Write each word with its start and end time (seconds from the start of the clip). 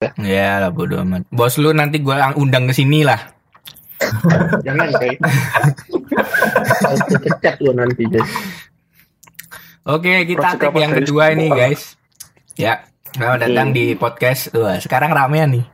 Ya 0.00 0.64
lah 0.64 0.72
bodo 0.72 0.96
amat. 1.04 1.28
Bos 1.28 1.60
lu 1.60 1.76
nanti 1.76 2.00
gua 2.00 2.32
undang 2.32 2.64
ke 2.64 2.72
sini 2.72 3.04
lah. 3.04 3.20
Jangan 4.64 4.96
kayak. 4.96 5.20
Lu 7.60 7.76
nanti 7.76 8.08
guys. 8.08 8.32
Oke, 9.84 10.24
kita 10.24 10.56
apa, 10.56 10.72
yang 10.80 10.96
kedua 10.96 11.36
ini 11.36 11.52
guys. 11.52 12.00
Ya, 12.56 12.88
selamat 13.12 13.44
datang 13.44 13.76
di 13.76 13.92
podcast. 13.92 14.48
Wah, 14.56 14.80
sekarang 14.80 15.12
ramean 15.12 15.60
nih. 15.60 15.64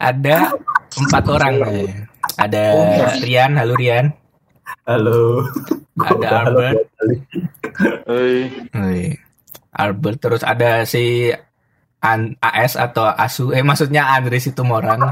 Ada 0.00 0.56
empat 0.96 1.24
orang. 1.28 1.60
Ada 2.40 2.62
Rian, 3.20 3.60
halo 3.60 3.76
Rian. 3.76 4.08
Halo. 4.88 5.44
Ada 6.00 6.48
Albert. 6.48 6.80
Hei, 8.08 8.48
Wih, 8.72 9.20
Albert 9.76 10.16
terus 10.16 10.40
ada 10.48 10.88
si 10.88 11.28
An 12.00 12.32
AS 12.40 12.80
atau 12.80 13.12
Asu 13.12 13.52
eh 13.52 13.60
maksudnya 13.60 14.16
Andres 14.16 14.48
itu 14.48 14.64
orang 14.64 15.04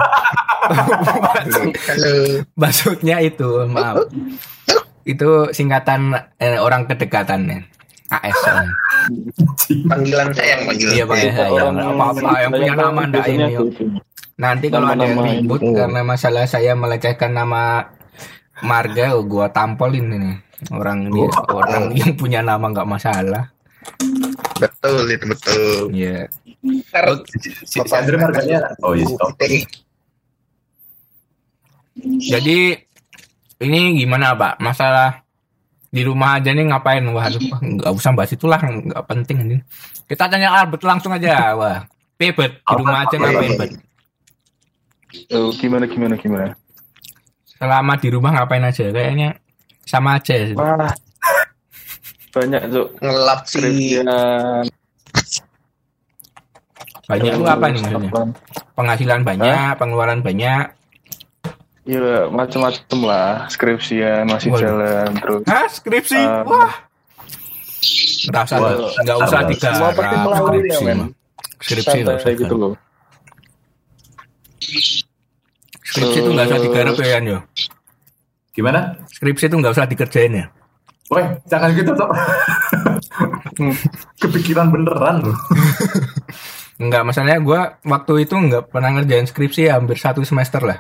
maksudnya 2.63 3.21
itu 3.21 3.69
maaf 3.69 4.09
itu 5.09 5.49
singkatan 5.53 6.13
eh, 6.37 6.61
orang 6.61 6.85
kedekatan 6.85 7.49
ya. 7.49 7.61
AS. 8.09 8.41
Panggilan 9.85 10.33
sayang 10.33 10.65
panggilan. 10.65 10.93
iya 10.97 11.05
pakai 11.05 11.31
saya 11.33 11.61
apa 11.69 12.05
apa 12.09 12.37
yang 12.41 12.53
punya 12.57 12.75
nama 12.77 13.01
ndak 13.05 13.27
ini 13.29 13.47
yuk. 13.53 13.69
nanti 14.41 14.67
kalau 14.73 14.89
ada 14.89 15.05
yang 15.05 15.21
ribut 15.21 15.61
itu. 15.61 15.77
karena 15.77 16.01
masalah 16.01 16.45
saya 16.49 16.73
melecehkan 16.73 17.37
nama 17.37 17.85
marga 18.65 19.13
oh, 19.13 19.29
gua 19.29 19.53
tampolin 19.53 20.09
ini 20.09 20.33
orang 20.73 21.13
dia 21.13 21.29
orang 21.53 21.93
yang 21.93 22.17
punya 22.17 22.41
nama 22.41 22.65
nggak 22.65 22.89
masalah 22.89 23.53
Betul 24.59 25.07
itu 25.11 25.25
betul. 25.27 25.91
Iya 25.95 26.27
Ntar 26.63 27.23
Si, 27.27 27.37
si, 27.39 27.51
si 27.65 27.79
Andre 27.95 28.17
marganya. 28.19 28.75
Oh 28.83 28.93
iya, 28.95 29.07
stop. 29.07 29.39
Jadi 32.03 32.59
ini 33.63 33.81
gimana 33.99 34.35
Pak? 34.35 34.59
Masalah 34.63 35.23
di 35.89 36.03
rumah 36.05 36.39
aja 36.39 36.51
nih 36.53 36.69
ngapain? 36.71 37.03
Wah, 37.11 37.27
aduh, 37.27 37.41
nggak 37.41 37.93
usah 37.95 38.13
bahas 38.15 38.31
itulah, 38.35 38.61
nggak 38.61 39.05
penting 39.09 39.39
ini. 39.47 39.57
Kita 40.07 40.31
tanya 40.31 40.55
Albert 40.55 40.85
langsung 40.85 41.15
aja. 41.15 41.55
Wah, 41.55 41.87
Pebet 42.19 42.59
di 42.63 42.75
rumah 42.75 43.07
aja 43.07 43.15
ngapain, 43.19 43.53
Bet? 43.55 43.71
oh, 45.33 45.51
gimana 45.57 45.87
gimana 45.89 46.15
gimana? 46.19 46.53
Selama 47.59 47.95
di 47.99 48.09
rumah 48.11 48.31
ngapain 48.35 48.63
aja? 48.63 48.91
Kayaknya 48.91 49.39
sama 49.87 50.19
aja. 50.19 50.35
sih. 50.35 50.55
Wah, 50.55 50.93
banyak 52.33 52.63
tuh 52.69 52.87
Ngelap 53.01 53.41
si 53.49 53.59
skripsian. 53.59 54.65
Banyak 57.09 57.33
itu 57.41 57.45
apa 57.49 57.67
nih 57.73 57.81
maksudnya? 57.81 58.11
Penghasilan 58.77 59.21
banyak, 59.25 59.71
pengeluaran 59.81 60.21
banyak. 60.21 60.77
Iya, 61.89 62.29
macam-macam 62.29 62.99
lah. 63.01 63.49
Skripsian 63.49 64.29
masih 64.29 64.53
Waduh. 64.53 64.61
jalan 64.61 65.09
terus. 65.17 65.43
Hah, 65.49 65.67
skripsi? 65.73 66.21
Um, 66.21 66.45
Wah. 66.53 66.73
Nggak 68.29 69.17
usah 69.25 69.41
digarap 69.49 69.81
Semua 69.81 69.91
pasti 69.97 70.17
melalui 70.21 70.61
ya, 70.69 70.77
skripsi. 70.77 71.09
Skripsi 71.65 71.97
nggak 72.05 72.17
usah 72.21 72.29
Santai 72.29 72.43
gitu 72.45 72.55
loh. 72.61 72.73
Skripsi 75.89 76.19
itu 76.21 76.31
nggak 76.37 76.47
usah 76.53 76.61
digarap 76.61 76.95
ya, 77.01 77.07
Yan, 77.17 77.25
yo. 77.25 77.39
Gimana? 78.53 78.81
Skripsi 79.09 79.49
itu 79.49 79.57
nggak 79.57 79.73
usah 79.73 79.89
dikerjain 79.89 80.33
ya. 80.45 80.47
Woi, 81.09 81.25
jangan 81.49 81.73
gitu 81.73 81.93
toh. 81.97 82.11
Kepikiran 84.23 84.69
beneran 84.69 85.25
loh. 85.25 85.39
Enggak, 86.79 87.03
masalahnya 87.09 87.41
gue 87.43 87.61
waktu 87.89 88.13
itu 88.29 88.35
nggak 88.37 88.71
pernah 88.71 88.93
ngerjain 88.95 89.27
skripsi 89.27 89.73
ya, 89.73 89.81
hampir 89.81 89.97
satu 89.99 90.23
semester 90.23 90.63
lah. 90.63 90.79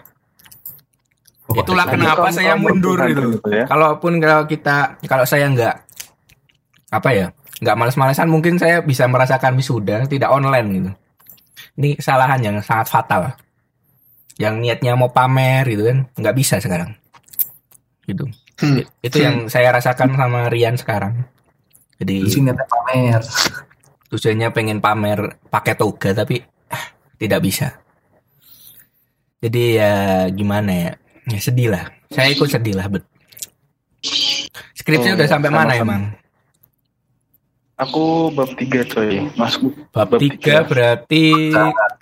Itulah 1.49 1.89
Wah, 1.89 1.93
kenapa 1.97 2.29
saya 2.29 2.61
mundur 2.61 3.01
berperan 3.01 3.33
itu. 3.33 3.41
gitu 3.41 3.49
ya. 3.57 3.65
Kalaupun 3.65 4.21
kalau 4.21 4.45
kita, 4.45 5.01
kalau 5.09 5.25
saya 5.25 5.49
nggak 5.49 5.75
apa 6.93 7.11
ya, 7.17 7.27
nggak 7.65 7.77
males-malesan, 7.81 8.29
mungkin 8.29 8.61
saya 8.61 8.85
bisa 8.85 9.09
merasakan 9.09 9.57
wisuda 9.57 10.05
tidak 10.05 10.29
online 10.29 10.69
gitu. 10.77 10.91
Ini 11.81 11.97
kesalahan 11.97 12.41
yang 12.45 12.57
sangat 12.61 12.93
fatal. 12.93 13.33
Yang 14.37 14.55
niatnya 14.61 14.93
mau 14.95 15.11
pamer 15.11 15.65
gitu 15.67 15.89
kan, 15.89 15.99
nggak 16.15 16.37
bisa 16.37 16.61
sekarang. 16.61 16.95
Gitu. 18.05 18.29
Hmm. 18.59 18.83
Itu 19.01 19.23
yang 19.23 19.47
saya 19.47 19.71
rasakan 19.71 20.19
sama 20.19 20.51
Rian 20.51 20.75
sekarang. 20.75 21.23
Jadi 21.99 22.27
ada 22.47 22.65
pamer. 22.67 23.23
tujuannya 24.09 24.49
pengen 24.51 24.79
pamer 24.81 25.37
pakai 25.53 25.77
toga 25.77 26.15
tapi 26.15 26.41
ah, 26.71 26.85
tidak 27.21 27.43
bisa. 27.45 27.77
Jadi 29.39 29.79
ya 29.79 29.93
gimana 30.33 30.71
ya? 30.75 30.91
Ya 31.29 31.39
sedih 31.39 31.69
lah. 31.71 31.85
Saya 32.11 32.33
ikut 32.33 32.49
sedih 32.49 32.75
lah, 32.75 32.89
bet. 32.89 33.05
Skripsi 34.75 35.13
Oh, 35.13 35.17
udah 35.19 35.29
sampai 35.29 35.51
mana 35.53 35.77
sama-sama. 35.77 35.85
emang? 35.85 36.03
Aku 37.79 38.35
bab 38.35 38.51
3 38.59 38.83
coy. 38.91 39.23
Masku 39.39 39.71
Bab 39.95 40.11
Bab 40.11 40.19
3 40.19 40.27
tiga. 40.35 40.57
berarti 40.67 41.55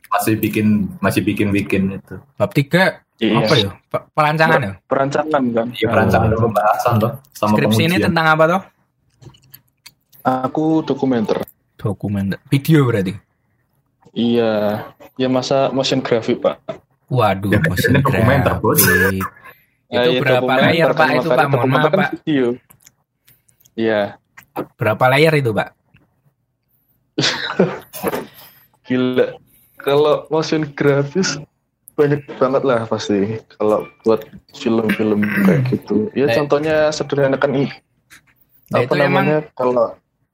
Masih 0.09 0.34
bikin 0.41 0.89
masih 1.05 1.21
bikin 1.21 1.53
bikin 1.53 1.83
itu. 2.00 2.16
bab 2.41 2.49
3 2.55 3.05
Iya. 3.16 3.32
apa 3.41 3.54
ya? 3.54 3.71
Pe- 3.87 4.04
Perancangan 4.12 4.60
ya? 4.60 4.72
perancangan 4.84 5.43
kan. 5.50 5.66
Iya 5.72 5.87
perancangan 5.88 6.28
dan 6.28 6.38
pembahasan 6.38 6.94
toh 6.97 7.12
sama 7.31 7.50
Skripsi 7.53 7.81
ini 7.81 7.87
pengujian. 7.91 8.06
tentang 8.06 8.27
apa 8.28 8.44
toh? 8.47 8.62
Aku 10.22 10.65
dokumenter. 10.82 11.38
Dokumen 11.77 12.34
video 12.47 12.84
berarti. 12.84 13.15
Iya, 14.10 14.81
ya 15.15 15.28
masa 15.28 15.69
motion 15.71 16.00
graphic 16.00 16.41
pak. 16.41 16.60
Waduh, 17.06 17.49
Ya, 17.49 17.60
motion 17.62 17.93
ini 17.93 18.00
dokumenter, 18.00 18.53
Bos. 18.59 18.81
graphic. 18.81 19.22
Ya, 19.87 20.00
Itu 20.03 20.10
ya, 20.10 20.21
berapa 20.21 20.41
dokumenter 20.43 20.66
layar, 20.66 20.91
Pak? 20.91 21.06
Itu, 21.15 21.28
Pak, 21.31 21.37
mohon 21.38 21.53
dokumenter 21.54 21.78
maaf, 21.78 21.93
kan 21.93 22.00
Pak. 22.00 22.10
Video. 22.19 22.47
Iya, 23.72 24.00
Berapa 24.75 25.04
layar 25.06 25.33
itu, 25.37 25.50
Pak? 25.53 25.69
gila. 28.84 29.27
Kalau 29.77 30.27
motion 30.27 30.66
grafis 30.66 31.38
banyak 31.97 32.21
banget 32.37 32.62
lah 32.62 32.84
pasti. 32.84 33.41
Kalau 33.57 33.89
buat 34.05 34.21
film-film 34.53 35.25
kayak 35.25 35.61
gitu. 35.73 36.12
Ya 36.12 36.29
Eh. 36.29 36.37
contohnya 36.37 36.93
sederhana 36.93 37.37
kan 37.37 37.51
ini. 37.51 37.73
Nah, 38.69 38.83
apa 38.83 38.93
itu 38.93 38.95
emang 39.01 39.25
namanya 39.25 39.39
kalau 39.55 39.87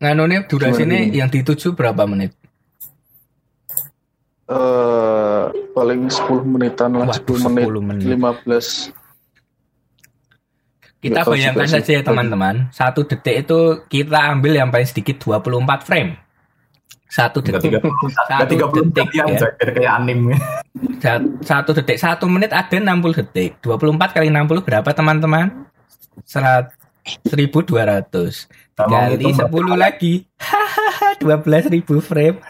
Nganunya 0.03 0.43
durasinya 0.51 0.99
Gimana, 0.99 1.07
gimana? 1.07 1.19
yang 1.23 1.29
dituju 1.31 1.69
berapa 1.73 2.03
menit? 2.05 2.35
eh 4.45 5.43
paling 5.73 6.11
10 6.11 6.45
menitan 6.45 6.91
lah, 6.93 7.09
Waduh, 7.09 7.39
10 7.39 7.47
menit, 7.49 7.65
10 7.71 7.81
menit. 7.81 8.07
15. 8.11 8.67
Kita 10.99 11.19
Nggak 11.19 11.27
bayangkan 11.31 11.69
saja 11.69 11.91
ya 11.99 12.03
teman-teman, 12.03 12.55
satu 12.71 13.03
detik 13.03 13.43
itu 13.43 13.59
kita 13.87 14.19
ambil 14.29 14.55
yang 14.55 14.71
paling 14.71 14.87
sedikit 14.87 15.19
24 15.19 15.83
frame. 15.83 16.19
Satu 17.13 17.45
detik, 17.45 17.77
30 17.77 17.85
Satu 18.09 18.33
enggak 18.33 18.49
30 18.73 18.89
detik, 18.89 19.09
ya. 19.13 19.25
kayak. 19.29 20.01
Sa- 20.97 21.29
satu 21.45 21.71
detik, 21.77 22.01
satu 22.01 22.25
menit 22.25 22.57
ada 22.57 22.73
60 22.73 23.13
detik. 23.21 23.61
24 23.61 24.17
kali 24.17 24.33
60 24.33 24.65
berapa 24.65 24.91
teman-teman? 24.97 25.69
Serat 26.25 26.73
1200 27.29 28.49
Sama 28.73 28.89
kali 28.89 29.21
itu, 29.21 29.29
10 29.29 29.77
lagi. 29.77 30.25
Hahaha 30.41 31.21
12.000 31.21 32.01
frame. 32.01 32.41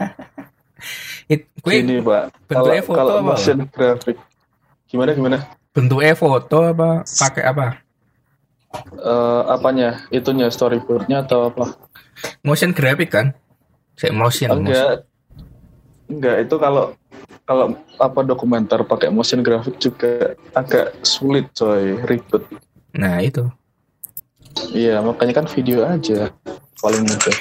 It, 1.27 1.47
gue 1.59 1.75
Gini 1.83 2.03
pak, 2.03 2.35
bentuknya 2.51 2.83
kalau 2.83 2.87
foto 2.87 2.99
kalau 2.99 3.15
apa? 3.19 3.29
motion 3.35 3.59
graphic 3.71 4.17
gimana 4.91 5.11
gimana? 5.15 5.39
bentuknya 5.71 6.15
foto 6.19 6.59
apa 6.67 7.07
pakai 7.07 7.45
apa? 7.47 7.67
Eh 8.99 9.43
apanya? 9.47 10.03
Itunya 10.11 10.51
storyboardnya 10.51 11.23
atau 11.23 11.49
apa? 11.49 11.79
Motion 12.43 12.75
graphic 12.75 13.15
kan? 13.15 13.33
Saya 13.95 14.11
motion, 14.11 14.49
motion. 14.51 14.63
enggak 14.63 14.95
enggak 16.09 16.37
itu 16.41 16.55
kalau 16.57 16.85
kalau 17.43 17.67
apa 17.97 18.21
dokumenter 18.23 18.81
pakai 18.83 19.09
motion 19.09 19.41
graphic 19.41 19.77
juga 19.77 20.33
agak 20.53 20.95
sulit 21.03 21.51
coy 21.53 21.99
ribet 22.03 22.43
Nah, 22.93 23.19
itu. 23.19 23.49
iya 24.71 25.01
makanya 25.01 25.33
kan 25.35 25.47
video 25.47 25.83
aja 25.83 26.29
paling 26.79 27.03
mudah 27.03 27.37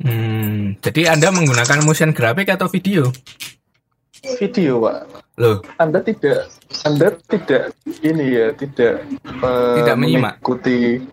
Hmm, 0.00 0.80
jadi 0.80 1.12
Anda 1.12 1.28
menggunakan 1.28 1.84
motion 1.84 2.10
graphic 2.10 2.48
atau 2.48 2.66
video? 2.66 3.12
video 4.34 4.80
pak 4.80 5.04
Loh, 5.36 5.60
anda 5.76 6.00
tidak 6.00 6.48
anda 6.82 7.12
tidak 7.24 7.72
ini 8.00 8.26
ya 8.30 8.46
tidak 8.52 9.04
eh, 9.22 9.76
Tidak 9.76 9.96
menyimak. 9.96 10.36
mengikuti 10.36 11.04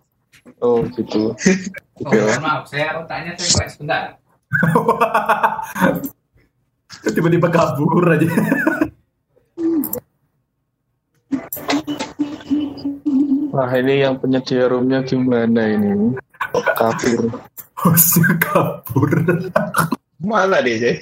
oh 0.61 0.85
gitu 0.95 1.33
Oke 2.05 2.13
lah. 2.13 2.37
maaf, 2.37 2.69
saya 2.69 3.01
otaknya 3.01 3.33
saya 3.41 3.65
sebentar. 3.73 4.21
Tiba-tiba 7.17 7.49
kabur 7.49 8.05
aja. 8.05 8.29
Wah 13.49 13.71
ini 13.81 14.05
yang 14.05 14.21
penyedia 14.21 14.69
roomnya 14.69 15.01
gimana 15.01 15.73
ini? 15.73 16.13
Kok 16.53 16.65
kabur? 16.77 17.33
Hostnya 17.81 18.37
kabur. 18.37 19.09
Mana 20.21 20.61
dia, 20.61 20.77
Jay? 20.77 20.95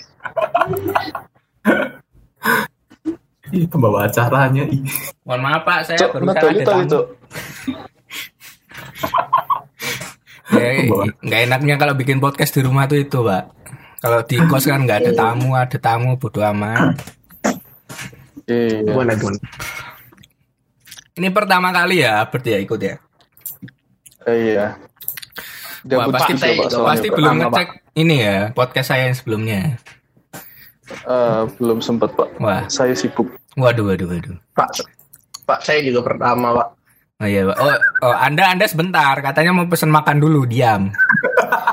Ih, 3.51 3.67
pembawa 3.67 4.07
acaranya. 4.07 4.63
Ih. 4.63 4.79
Mohon 5.27 5.41
maaf 5.43 5.61
Pak, 5.67 5.91
saya 5.91 5.99
Cok, 5.99 6.23
itu 6.23 6.63
tamu. 6.63 6.87
itu. 6.87 6.99
Ya, 10.53 10.85
nggak 11.25 11.41
enaknya 11.49 11.75
kalau 11.81 11.97
bikin 11.97 12.21
podcast 12.21 12.53
di 12.53 12.61
rumah 12.61 12.85
tuh 12.85 13.01
itu, 13.01 13.17
Pak. 13.17 13.43
Kalau 13.97 14.21
di 14.21 14.37
kos 14.45 14.69
kan 14.69 14.85
nggak 14.85 14.99
ada 15.01 15.11
tamu, 15.17 15.57
ada 15.57 15.77
tamu 15.81 16.13
bodo 16.21 16.45
amat. 16.45 17.01
Iya. 18.45 18.85
Gimana 18.85 19.17
gimana? 19.17 19.39
Ini 21.17 21.27
pertama 21.33 21.73
kali 21.73 22.05
ya, 22.05 22.21
berarti 22.29 22.49
ya 22.53 22.59
ikut 22.61 22.79
ya. 22.79 22.95
Eh, 24.29 24.53
Iya. 24.53 24.67
Wah, 25.85 26.09
pasti 26.09 26.33
juga, 26.33 26.65
Pak, 26.65 26.69
pasti 26.81 27.07
belum 27.13 27.33
ngecek 27.45 27.67
ini 27.93 28.15
ya 28.17 28.49
podcast 28.57 28.89
saya 28.89 29.05
yang 29.05 29.13
sebelumnya. 29.17 29.77
Eh, 30.85 31.41
belum 31.57 31.81
sempat 31.81 32.13
pak. 32.13 32.29
Wah, 32.41 32.65
Saya 32.69 32.97
sibuk. 32.97 33.29
waduh, 33.57 33.85
waduh, 33.89 34.09
waduh. 34.09 34.37
Pak, 34.57 34.81
Pak 35.45 35.59
saya 35.61 35.81
juga 35.85 36.01
pertama 36.05 36.53
Pak. 36.57 36.67
Oh 37.15 37.27
iya, 37.31 37.47
Pak. 37.47 37.57
Oh, 37.63 37.71
oh, 38.11 38.15
Anda 38.19 38.51
Anda 38.51 38.67
sebentar, 38.67 39.15
katanya 39.23 39.55
mau 39.55 39.63
pesen 39.71 39.87
makan 39.87 40.19
dulu, 40.19 40.43
diam. 40.43 40.91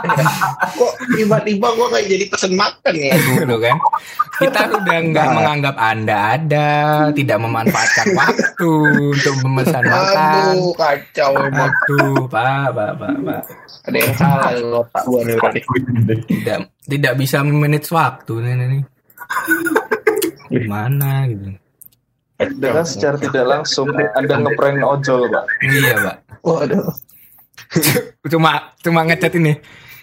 Kok 0.78 0.94
tiba-tiba 1.18 1.66
gua 1.74 1.90
kayak 1.90 2.06
jadi 2.14 2.24
pesen 2.30 2.54
makan 2.54 2.94
ya? 2.94 3.10
Gitu 3.42 3.56
kan. 3.58 3.76
Kita 4.38 4.60
sudah 4.70 4.98
nggak 5.02 5.28
menganggap 5.34 5.74
Anda 5.82 6.38
ada, 6.38 6.70
tidak 7.10 7.42
memanfaatkan 7.42 8.06
waktu 8.22 8.70
untuk 9.18 9.34
memesan 9.42 9.82
makan. 9.82 10.54
Aduh 10.54 10.74
kacau 10.78 11.30
emang. 11.34 11.74
Aduh, 11.74 12.22
Pak, 12.30 12.66
Pak, 12.78 12.90
Pak, 13.02 13.14
Pak. 13.26 13.42
Ada 13.90 13.96
yang 13.98 14.14
salah 14.14 14.50
gua 15.02 15.20
nih 15.26 15.34
berarti. 15.42 15.60
Tidak 16.22 16.58
tidak 16.86 17.12
bisa 17.18 17.42
manage 17.42 17.90
waktu 17.90 18.32
nih 18.46 18.52
nih. 18.54 18.66
nih. 18.78 18.82
Gimana 20.54 21.26
gitu. 21.26 21.61
Dengan 22.50 22.84
secara 22.86 23.16
tidak 23.20 23.44
langsung 23.46 23.92
Anda 23.92 24.34
ngeprank 24.42 24.82
ojol 24.82 25.30
pak. 25.30 25.44
Iya, 25.62 25.92
Pak. 26.00 26.16
Waduh. 26.42 26.90
Cuma 28.32 28.72
cuma 28.82 29.00
ngecat 29.06 29.32
ini. 29.38 29.56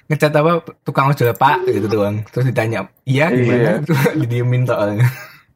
Ngecat 0.10 0.34
apa 0.42 0.66
tukang 0.82 1.14
ojol 1.14 1.32
Pak 1.38 1.70
gitu 1.70 1.86
doang. 1.86 2.26
Terus 2.34 2.50
ditanya, 2.50 2.90
"Iya 3.06 3.30
gimana?" 3.30 3.62
Iya. 3.62 3.74
Terus 3.86 4.02
didiemin 4.26 4.66
tok. 4.66 4.80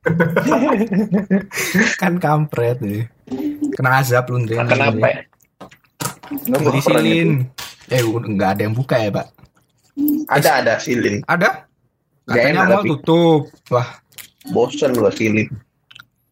kan 2.01 2.13
kampret 2.19 2.77
nih. 2.83 3.07
Kena 3.73 4.03
azab 4.03 4.29
lu 4.29 4.43
Ndre. 4.45 4.61
Kenapa 4.61 5.07
ya? 5.09 5.19
Nggak 6.33 6.59
Beli 6.61 6.79
pernah 6.83 7.01
silin. 7.03 7.29
gitu. 7.89 7.93
Eh, 7.93 8.01
udah 8.03 8.29
nggak 8.29 8.49
ada 8.57 8.61
yang 8.63 8.75
buka 8.75 8.95
ya, 8.99 9.09
Pak? 9.11 9.27
Ada 10.29 10.49
ada 10.63 10.73
silin. 10.81 11.21
Ada? 11.25 11.65
Katanya 12.23 12.63
enak, 12.63 12.67
mau 12.71 12.83
tutup. 12.87 13.41
Wah, 13.69 13.87
Bosen 14.51 14.91
gua 14.95 15.11
silin. 15.11 15.47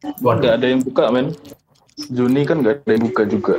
Nggak 0.01 0.53
ada 0.57 0.65
yang 0.65 0.81
buka 0.81 1.03
men. 1.13 1.33
Juni 2.09 2.41
kan 2.43 2.65
nggak 2.65 2.81
ada 2.81 2.91
yang 2.91 3.03
buka 3.13 3.23
juga. 3.29 3.53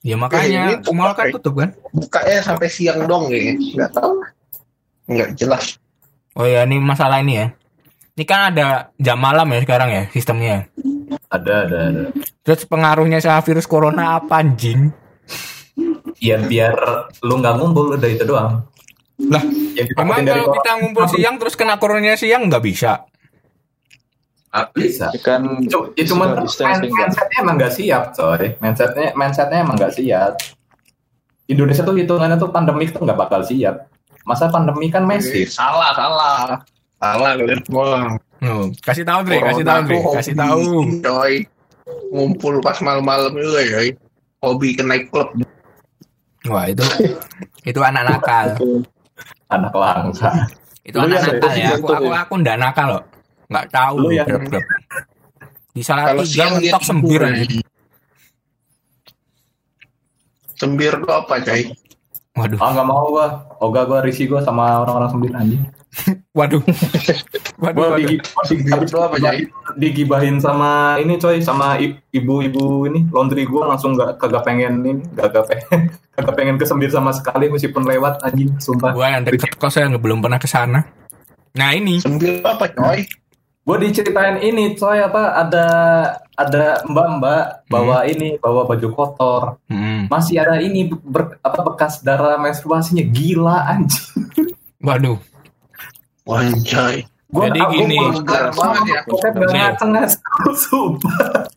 ya 0.00 0.14
Eh, 0.14 0.18
makanya 0.18 0.60
ini 0.70 0.74
buka, 0.80 0.96
mall 0.96 1.12
kan 1.12 1.26
eh. 1.28 1.32
tutup 1.36 1.54
kan? 1.60 1.70
Bukanya 1.92 2.38
sampai 2.40 2.68
siang 2.72 3.04
dong 3.04 3.28
kayaknya. 3.28 3.54
Nggak 3.76 3.90
tahu. 3.92 4.12
Nggak 5.10 5.28
jelas. 5.36 5.64
Oh 6.36 6.44
ya, 6.44 6.64
ini 6.64 6.76
masalah 6.80 7.20
ini 7.20 7.40
ya. 7.40 7.46
Ini 8.16 8.24
kan 8.24 8.40
ada 8.52 8.92
jam 8.96 9.20
malam 9.20 9.44
ya 9.52 9.60
sekarang 9.60 9.88
ya 9.92 10.02
sistemnya. 10.08 10.72
Ada, 11.28 11.68
ada, 11.68 11.78
ada. 11.92 12.02
Terus 12.40 12.64
pengaruhnya 12.64 13.20
sama 13.20 13.44
virus 13.44 13.68
corona 13.68 14.16
apa 14.16 14.40
anjing? 14.40 14.88
Ya 16.16 16.40
biar 16.40 16.72
lu 17.20 17.34
nggak 17.44 17.60
ngumpul 17.60 17.92
udah 17.92 18.08
itu 18.08 18.24
doang. 18.24 18.64
Lah, 19.16 19.44
Yang 19.76 19.96
emang 19.96 20.24
kalau 20.24 20.52
kita 20.60 20.70
ngumpul 20.80 21.04
siang 21.08 21.36
terus 21.40 21.56
kena 21.56 21.76
coronanya 21.76 22.16
siang 22.16 22.48
nggak 22.48 22.64
bisa? 22.64 23.04
Ah, 24.56 24.64
bisa. 24.72 25.12
Ya 25.12 25.20
kan 25.20 25.60
Itu, 25.60 25.92
itu 26.00 26.16
cuma 26.16 26.32
Pak. 26.32 26.48
mindsetnya 26.80 27.36
emang 27.44 27.60
nggak 27.60 27.74
siap, 27.76 28.16
coy. 28.16 28.56
Mindsetnya, 28.56 29.12
mindsetnya 29.12 29.58
emang 29.60 29.76
nggak 29.76 29.92
siap. 29.92 30.32
Indonesia 31.46 31.84
tuh 31.84 31.92
hitungannya 31.92 32.40
tuh 32.40 32.48
pandemik 32.48 32.88
tuh 32.96 33.04
nggak 33.04 33.20
bakal 33.20 33.44
siap. 33.44 33.84
Masa 34.24 34.48
pandemi 34.48 34.88
kan 34.88 35.04
masif. 35.04 35.52
salah 35.52 35.92
salah. 35.92 36.64
Salah 36.96 37.36
kalian 37.36 37.60
semua. 37.68 38.16
Oh, 38.42 38.68
kasih 38.80 39.04
tahu 39.04 39.20
Dre, 39.28 39.44
kasih 39.44 39.64
tahu 39.64 39.80
Dre, 39.84 39.98
kasih 40.16 40.34
tahu. 40.34 40.64
Coy. 41.04 41.34
Ngumpul 42.10 42.58
pas 42.64 42.80
malam-malam 42.80 43.36
juga 43.36 43.60
ya. 43.60 43.92
Hobi 44.40 44.72
ke 44.72 44.82
naik 44.82 45.12
klub. 45.12 45.30
Wah 46.46 46.70
itu 46.70 46.82
itu 47.66 47.80
anak 47.82 48.06
nakal, 48.06 48.54
Anak 49.50 49.74
langka. 49.74 50.30
itu 50.86 50.94
Lu 50.94 51.02
anak 51.10 51.18
yang 51.18 51.26
nakal 51.26 51.50
dari 51.50 51.58
ya. 51.60 51.68
Aku 51.74 51.78
situ 51.82 51.92
aku 51.94 52.06
ya? 52.06 52.18
aku 52.22 52.32
ndak 52.38 52.56
nakal 52.62 52.86
loh, 52.86 53.02
nggak 53.46 53.66
tahu 53.68 53.94
Lu 53.98 54.10
yang- 54.10 54.26
grab-grab. 54.26 54.64
Di 55.70 55.82
salah 55.82 56.08
Kalau 56.08 56.22
tiga 56.22 56.44
mentok 56.50 56.82
sembir 56.82 57.20
aja. 57.20 57.44
Sembir 60.54 60.92
tuh 60.98 61.12
apa 61.12 61.34
coy? 61.38 61.68
Waduh, 62.32 62.58
Ah 62.58 62.70
nggak 62.70 62.86
mau 62.86 63.08
gua. 63.08 63.28
Oga 63.58 63.84
gua 63.84 64.00
risih 64.00 64.26
gua 64.26 64.40
sama 64.40 64.78
orang-orang 64.78 65.10
sembilan 65.10 65.36
anjing. 65.38 65.62
waduh, 66.36 66.60
waduh, 67.64 67.72
Gua 67.74 67.86
waduh. 67.90 68.04
di, 68.04 68.16
Sembir 68.44 68.84
tuh 68.84 69.00
apa 69.00 69.16
coy? 69.16 69.48
digibahin 69.74 70.36
sama 70.36 70.96
ini 70.96 71.16
coy 71.16 71.40
sama 71.40 71.80
ibu-ibu 72.10 72.84
ini 72.84 73.08
laundry 73.08 73.44
gua 73.44 73.68
langsung 73.70 73.92
nggak 73.92 74.16
kagak 74.16 74.44
pengen 74.44 74.80
ini 74.80 74.92
kagak 75.12 75.44
pengen 75.46 75.80
kagak 76.14 76.34
pengen 76.34 76.56
kesembir 76.56 76.88
sama 76.88 77.12
sekali 77.12 77.48
meskipun 77.48 77.84
lewat 77.84 78.20
anjing 78.22 78.52
sumpah 78.58 78.92
Gua 78.92 79.08
yang 79.10 79.24
deket 79.24 79.56
kos 79.56 79.72
nggak- 79.74 79.96
belum 79.96 80.20
pernah 80.20 80.36
ke 80.36 80.44
sana. 80.46 80.84
Nah 81.52 81.72
ini, 81.72 81.96
Sembir 81.96 82.40
tuh 82.40 82.48
apa 82.50 82.68
coy? 82.68 83.00
Gue 83.66 83.76
diceritain 83.80 84.38
ini 84.38 84.72
coy 84.72 84.98
apa 85.00 85.22
ada 85.36 85.66
ada 86.32 86.64
mbak-mbak 86.84 87.66
bawa 87.66 88.06
ini 88.06 88.38
bawa 88.38 88.62
baju 88.62 88.88
kotor 88.88 89.42
Hmm, 89.66 90.06
masih 90.06 90.38
ada 90.38 90.58
ini 90.58 90.86
ber- 90.86 91.34
apa 91.40 91.60
bekas 91.64 91.98
darah 91.98 92.36
menstruasinya 92.36 93.02
gila 93.02 93.66
anjing 93.66 94.22
waduh. 94.86 95.18
Wanjay. 96.22 97.06
gua 97.26 97.46
Jadi 97.46 97.58
aku- 97.60 97.74
gini. 97.76 97.96
ya. 97.96 98.10
Nggak 99.04 99.46
ngaceng 99.48 99.92
sumpah 100.56 101.50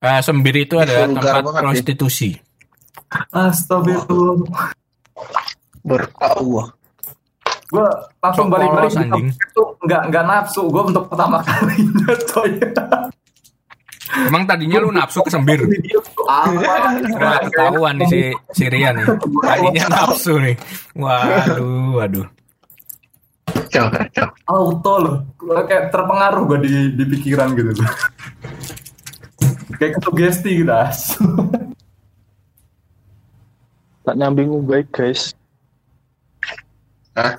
Eh, 0.00 0.20
sembir 0.20 0.56
itu 0.56 0.74
adalah 0.74 1.04
Vulgar 1.04 1.20
tempat 1.20 1.42
banget, 1.44 1.52
ya. 1.52 1.62
prostitusi. 1.62 2.30
astagfirullah 3.30 4.72
Bertahu. 5.82 6.50
Gue 7.70 7.88
langsung 8.18 8.46
balik-balik 8.50 8.90
itu 9.30 9.62
nggak 9.86 10.02
nggak 10.10 10.24
nafsu 10.26 10.66
gue 10.66 10.82
untuk 10.90 11.06
pertama 11.06 11.38
kalinya 11.46 12.12
coy 12.34 12.50
Emang 14.10 14.42
tadinya 14.42 14.82
lu 14.82 14.90
nafsu 14.90 15.22
ke 15.22 15.30
sembir? 15.30 15.62
Nah, 16.26 17.38
ketahuan 17.46 17.94
nih 17.94 18.08
si 18.10 18.20
si 18.50 18.66
Rian 18.66 18.98
nih. 18.98 19.06
Tadinya 19.38 19.86
nafsu 19.86 20.34
nih. 20.34 20.58
Waduh, 20.98 21.94
waduh. 21.94 22.26
Auto 24.50 24.94
loh 24.98 25.16
kayak 25.62 25.94
terpengaruh 25.94 26.42
gue 26.42 26.58
di, 26.66 26.74
di 26.98 27.04
pikiran 27.06 27.54
gitu 27.54 27.70
kayak 29.78 29.96
kesugesti 30.02 30.50
gitu 30.60 30.74
as 30.74 31.14
tak 34.04 34.18
nyambing 34.18 34.50
baik 34.66 34.88
guys. 34.90 35.36
Hah? 37.14 37.38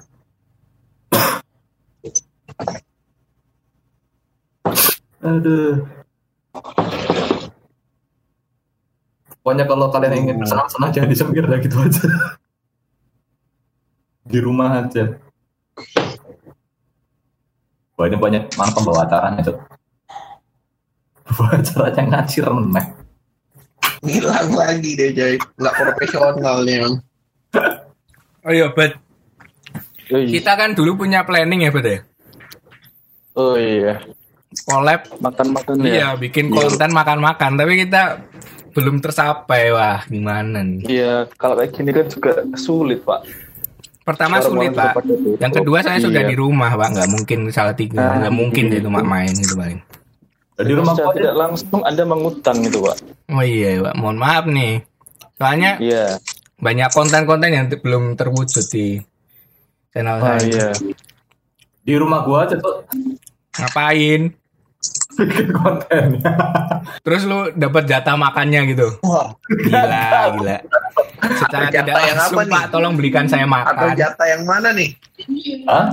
Aduh 5.21 5.85
pokoknya 9.41 9.65
kalau 9.65 9.87
kalian 9.89 10.13
ingin 10.25 10.37
senang-senang 10.45 10.89
jangan 10.93 11.09
di 11.09 11.17
sempir 11.17 11.45
dah 11.45 11.59
gitu 11.61 11.77
aja 11.81 12.05
di 14.25 14.39
rumah 14.41 14.85
aja 14.85 15.17
Wah 17.97 18.09
ini 18.09 18.17
banyak 18.17 18.49
mana 18.57 18.71
pembawa 18.73 19.05
acaranya 19.05 19.41
tuh 19.45 19.57
Pembawa 21.21 21.61
acaranya 21.61 22.01
ngacir 22.09 22.49
meneh 22.49 23.01
Hilang 24.01 24.49
lagi 24.57 24.97
deh 24.97 25.13
coy. 25.13 25.35
Nggak 25.61 25.75
profesional 25.77 26.57
nih 26.65 26.75
emang. 26.81 26.95
Oh 28.41 28.49
iya, 28.53 28.73
Bet. 28.73 28.97
Oh. 30.09 30.17
Kita 30.17 30.57
kan 30.57 30.73
dulu 30.73 31.05
punya 31.05 31.21
planning 31.21 31.69
ya, 31.69 31.69
Bet 31.69 31.85
ya. 31.85 31.99
Oh 33.37 33.53
iya. 33.53 34.01
Collab, 34.61 35.07
Makan-makan 35.17 35.79
ya. 35.79 35.87
iya, 35.87 36.07
bikin 36.13 36.51
konten 36.51 36.91
makan-makan, 36.91 37.55
tapi 37.55 37.73
kita 37.79 38.19
belum 38.71 38.99
tercapai. 38.99 39.71
Wah, 39.71 40.03
gimana 40.05 40.59
nih? 40.59 40.83
Iya, 40.83 41.13
kalau 41.33 41.55
kayak 41.55 41.71
gini 41.71 41.89
kan 41.89 42.05
juga 42.05 42.31
sulit, 42.53 42.99
Pak. 43.01 43.23
Pertama 44.01 44.41
sulit, 44.41 44.71
Orang-orang 44.71 44.91
Pak. 44.91 45.39
Yang 45.39 45.53
kedua 45.55 45.79
saya 45.79 45.97
sudah 45.97 46.21
Iya. 46.21 46.29
di 46.29 46.35
rumah, 46.35 46.67
Pak. 46.69 46.87
Nggak 46.89 47.09
mungkin 47.09 47.39
salah 47.47 47.71
tiga. 47.71 48.01
Ah, 48.01 48.17
Nggak 48.19 48.33
mungkin 48.33 48.63
iya. 48.67 48.77
itu 48.77 48.89
mak 48.89 49.05
main 49.05 49.31
gitu 49.31 49.55
paling. 49.55 49.79
di 50.61 50.73
rumah 50.77 50.93
Secara 50.93 51.07
gua 51.07 51.15
tidak 51.15 51.35
langsung 51.37 51.79
Anda 51.81 52.03
mengutang 52.03 52.57
gitu, 52.61 52.77
Pak. 52.81 52.97
Oh 53.29 53.41
iya, 53.41 53.81
Pak. 53.81 53.93
Mohon 53.95 54.17
maaf 54.19 54.45
nih. 54.45 54.73
Soalnya 55.33 55.71
Iya. 55.79 56.05
banyak 56.57 56.89
konten-konten 56.91 57.49
yang 57.49 57.65
belum 57.67 58.13
terwujud 58.13 58.61
di 58.67 58.99
channel 59.89 60.17
Oh 60.17 60.27
saya. 60.27 60.43
iya. 60.43 60.69
di 61.81 61.93
rumah 61.95 62.21
gua 62.21 62.45
aja 62.45 62.55
tuh 62.55 62.85
Ngapain? 63.51 64.37
Bikin 65.17 65.49
kontennya. 65.51 66.31
Terus 67.03 67.21
lu 67.27 67.51
dapat 67.53 67.83
jatah 67.85 68.15
makannya 68.15 68.61
gitu. 68.71 68.87
Wah, 69.03 69.31
Gila, 69.47 70.07
gila. 70.37 70.57
Secara 71.21 71.69
Jatah 71.69 71.83
tidak 71.85 72.01
yang 72.01 72.17
langsung, 72.17 72.37
apa 72.37 72.43
nih? 72.43 72.53
Pak, 72.53 72.63
tolong 72.71 72.93
belikan 72.97 73.25
saya 73.29 73.45
atau 73.45 73.53
makan. 73.53 73.93
jatah 73.93 74.27
yang 74.27 74.43
mana 74.43 74.69
nih? 74.73 74.89
Hah? 75.65 75.87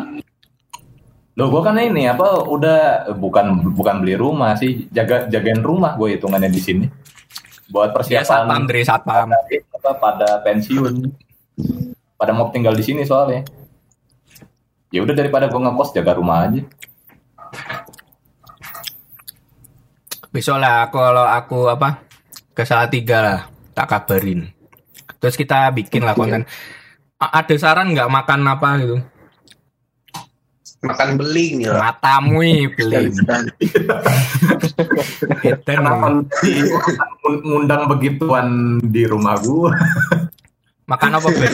Loh 1.39 1.47
gue 1.49 1.63
kan 1.63 1.79
ini 1.79 2.11
apa 2.11 2.43
udah 2.43 2.79
bukan 3.15 3.71
bukan 3.71 4.03
beli 4.03 4.19
rumah 4.19 4.59
sih 4.59 4.91
jaga 4.91 5.31
jagain 5.31 5.63
rumah 5.63 5.95
gue 5.95 6.19
hitungannya 6.19 6.51
di 6.51 6.59
sini 6.59 6.87
buat 7.71 7.95
Ya, 8.11 8.27
satpam, 8.27 8.67
persiapan 8.67 8.67
Dre, 8.67 8.81
satpam. 8.83 9.29
apa 9.79 9.91
pada 10.03 10.43
pensiun 10.43 10.99
pada 12.19 12.35
mau 12.35 12.51
tinggal 12.51 12.75
di 12.75 12.83
sini 12.83 13.07
soalnya 13.07 13.47
ya 14.91 14.99
udah 14.99 15.15
daripada 15.15 15.47
gue 15.47 15.61
ngekos 15.63 15.95
jaga 15.95 16.19
rumah 16.19 16.51
aja 16.51 16.67
Besok 20.29 20.61
lah 20.61 20.93
kalau 20.93 21.25
aku 21.25 21.73
apa 21.73 22.05
ke 22.53 22.63
tiga 22.93 23.19
lah 23.23 23.41
tak 23.73 23.87
kabarin. 23.89 24.51
Terus 25.19 25.35
kita 25.35 25.73
bikin 25.73 26.05
lah 26.05 26.15
konten. 26.15 26.45
A- 27.19 27.43
ada 27.43 27.55
saran 27.59 27.91
nggak 27.95 28.11
makan 28.11 28.41
apa 28.47 28.69
gitu? 28.83 28.99
Makan 30.79 31.19
beling 31.19 31.67
ya. 31.67 31.75
Matamu 31.75 32.39
ih, 32.47 32.71
beli. 32.71 33.11
Edan. 35.43 35.83
kenapa 35.83 36.07
ngundang 37.43 37.91
begituan 37.91 38.79
di 38.81 39.03
rumah 39.05 39.37
gue 39.43 39.71
Makan 40.89 41.13
apa 41.19 41.29
Ber? 41.35 41.53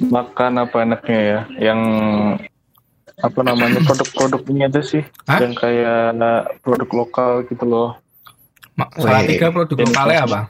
Makan 0.00 0.52
apa 0.64 0.76
enaknya 0.82 1.20
ya? 1.20 1.40
Yang 1.70 1.80
apa 3.16 3.40
namanya 3.40 3.80
produk-produk 3.80 4.42
ini 4.52 4.60
aja 4.68 4.80
sih, 4.84 5.00
Hah? 5.24 5.40
yang 5.40 5.56
kayak 5.56 6.16
produk 6.60 6.88
lokal 6.92 7.30
gitu 7.48 7.64
loh. 7.64 7.96
Salah 9.00 9.24
tiga 9.24 9.48
produk 9.48 9.76
lokalnya 9.88 10.20
apa? 10.28 10.40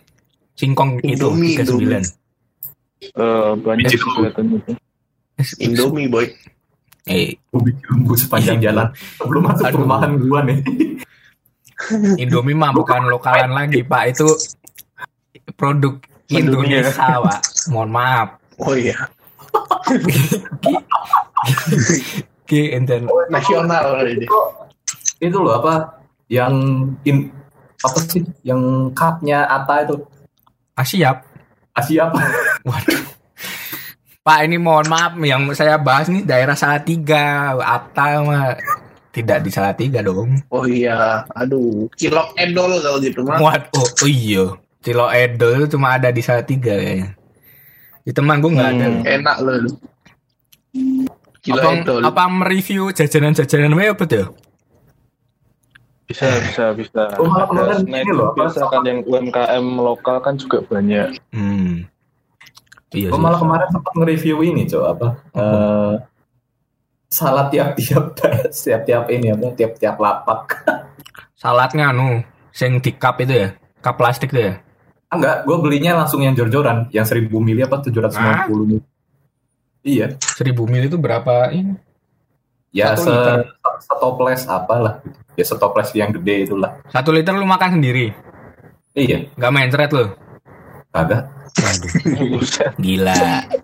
Singkong 0.58 0.98
itu 1.04 1.30
Indomie, 1.30 1.54
39. 1.62 2.10
Eh 3.14 3.50
banyak 3.60 3.86
sih 3.86 4.00
kelihatannya. 4.02 4.58
Indomie 5.62 6.10
boy. 6.10 6.26
Eh, 7.06 7.38
gue 7.38 7.60
bikin 7.70 8.02
gue 8.02 8.18
sepanjang 8.18 8.58
jalan 8.58 8.90
sebelum 9.14 9.46
masuk 9.46 9.62
Aduh. 9.62 9.74
perumahan 9.78 10.18
gue 10.18 10.40
nih 10.42 10.58
Indomie 12.26 12.58
mah 12.58 12.74
bukan 12.74 13.06
lokalan 13.06 13.54
lagi, 13.54 13.86
Pak. 13.86 14.02
Itu 14.10 14.26
produk. 15.54 16.02
Indonesia, 16.26 17.22
Pak. 17.22 17.70
Mohon 17.70 17.90
maaf. 17.94 18.28
Oh 18.58 18.74
iya, 18.74 18.98
Ki 22.46 22.72
enten 22.72 23.10
nasional 23.28 24.06
ini. 24.06 24.26
itu 25.16 25.36
loh 25.40 25.58
apa 25.58 26.04
yang 26.30 26.52
in 27.02 27.32
apa 27.82 27.98
sih 28.04 28.22
yang 28.44 28.92
cupnya 28.92 29.48
Ata 29.48 29.84
itu 29.84 29.96
Asiap. 30.76 31.24
Asia 31.76 32.08
apa 32.08 32.20
Waduh. 32.68 33.02
Pak 34.26 34.38
ini 34.42 34.58
mohon 34.58 34.90
maaf 34.90 35.14
yang 35.22 35.46
saya 35.54 35.78
bahas 35.78 36.10
nih 36.10 36.26
daerah 36.26 36.58
Salatiga, 36.58 37.54
Atta 37.62 38.20
mah 38.26 38.58
tidak 39.14 39.46
di 39.46 39.50
Salatiga 39.54 40.02
dong. 40.02 40.42
Oh 40.50 40.66
iya, 40.66 41.22
aduh, 41.32 41.86
cilok 41.94 42.34
edol 42.34 42.74
kalau 42.82 42.98
gitu 42.98 43.22
mah. 43.22 43.38
Waduh, 43.38 43.70
oh, 43.78 43.86
oh 44.02 44.10
iya. 44.10 44.44
Cilo 44.86 45.10
Edol 45.10 45.66
itu 45.66 45.74
cuma 45.74 45.98
ada 45.98 46.14
di 46.14 46.22
Salatiga 46.22 46.78
kayaknya. 46.78 47.10
Di 48.06 48.14
teman 48.14 48.38
gue 48.38 48.54
nggak 48.54 48.70
ada. 48.70 48.86
Hmm. 48.86 49.02
Enak 49.02 49.36
loh. 49.42 49.54
Cilok 51.46 51.62
Apa, 51.62 51.70
edol. 51.78 52.00
apa 52.02 52.22
mereview 52.26 52.90
jajanan-jajanan 52.90 53.70
apa 53.70 54.02
tuh? 54.02 54.26
Bisa, 56.10 56.26
bisa, 56.42 56.64
bisa. 56.74 57.02
Oh, 57.22 57.26
malah 57.30 57.46
kemarin 57.50 57.86
Nah, 57.86 58.02
ini 58.02 58.10
itu 58.10 58.14
loh, 58.14 58.30
apa, 58.30 58.50
biasa 58.50 58.60
kan 58.70 58.82
yang 58.82 58.98
UMKM 59.06 59.66
lokal 59.78 60.16
kan 60.22 60.34
juga 60.38 60.58
banyak. 60.66 61.18
Hmm. 61.30 61.86
Iya 62.94 63.10
gue 63.10 63.18
sih. 63.18 63.22
malah 63.22 63.38
kemarin 63.42 63.68
sempat 63.74 63.92
nge-review 63.98 64.36
ini 64.46 64.62
coba 64.70 64.86
apa 64.94 65.08
eh 65.34 65.94
salah 67.10 67.46
tiap-tiap 67.50 68.14
tiap-tiap 68.54 69.04
ini 69.10 69.34
apa 69.34 69.46
tiap-tiap 69.58 69.96
lapak 69.98 70.42
Saladnya 71.36 71.92
anu, 71.92 72.24
sing 72.48 72.80
di 72.80 72.96
cup 72.96 73.20
itu 73.20 73.36
ya, 73.36 73.48
cup 73.84 74.00
plastik 74.00 74.32
itu 74.32 74.40
ya. 74.50 74.54
enggak 75.12 75.44
gue 75.44 75.56
belinya 75.60 76.02
langsung 76.02 76.24
yang 76.24 76.32
jor-joran 76.34 76.88
yang 76.90 77.04
1000 77.06 77.28
mili 77.38 77.62
apa 77.62 77.78
750 77.84 78.50
mili 78.66 78.82
iya 79.86 80.06
1000 80.18 80.42
ml 80.52 80.84
itu 80.84 80.98
berapa 80.98 81.48
ini? 81.48 81.78
ya 82.68 82.92
Satu 82.92 83.06
se 83.06 83.10
liter. 83.14 83.36
setoples 83.78 84.42
apalah 84.44 84.94
gitu. 85.00 85.16
ya 85.32 85.44
setoples 85.46 85.88
yang 85.92 86.10
gede 86.12 86.44
itulah 86.44 86.82
Satu 86.86 87.08
liter 87.08 87.32
lu 87.32 87.46
makan 87.46 87.78
sendiri, 87.78 88.10
iya 88.92 89.24
nggak 89.32 89.52
mencret 89.52 89.90
lu. 89.90 90.10
kagak 90.90 91.22
Waduh. 91.56 91.92
Buset. 92.36 92.68
Gila, 92.76 93.16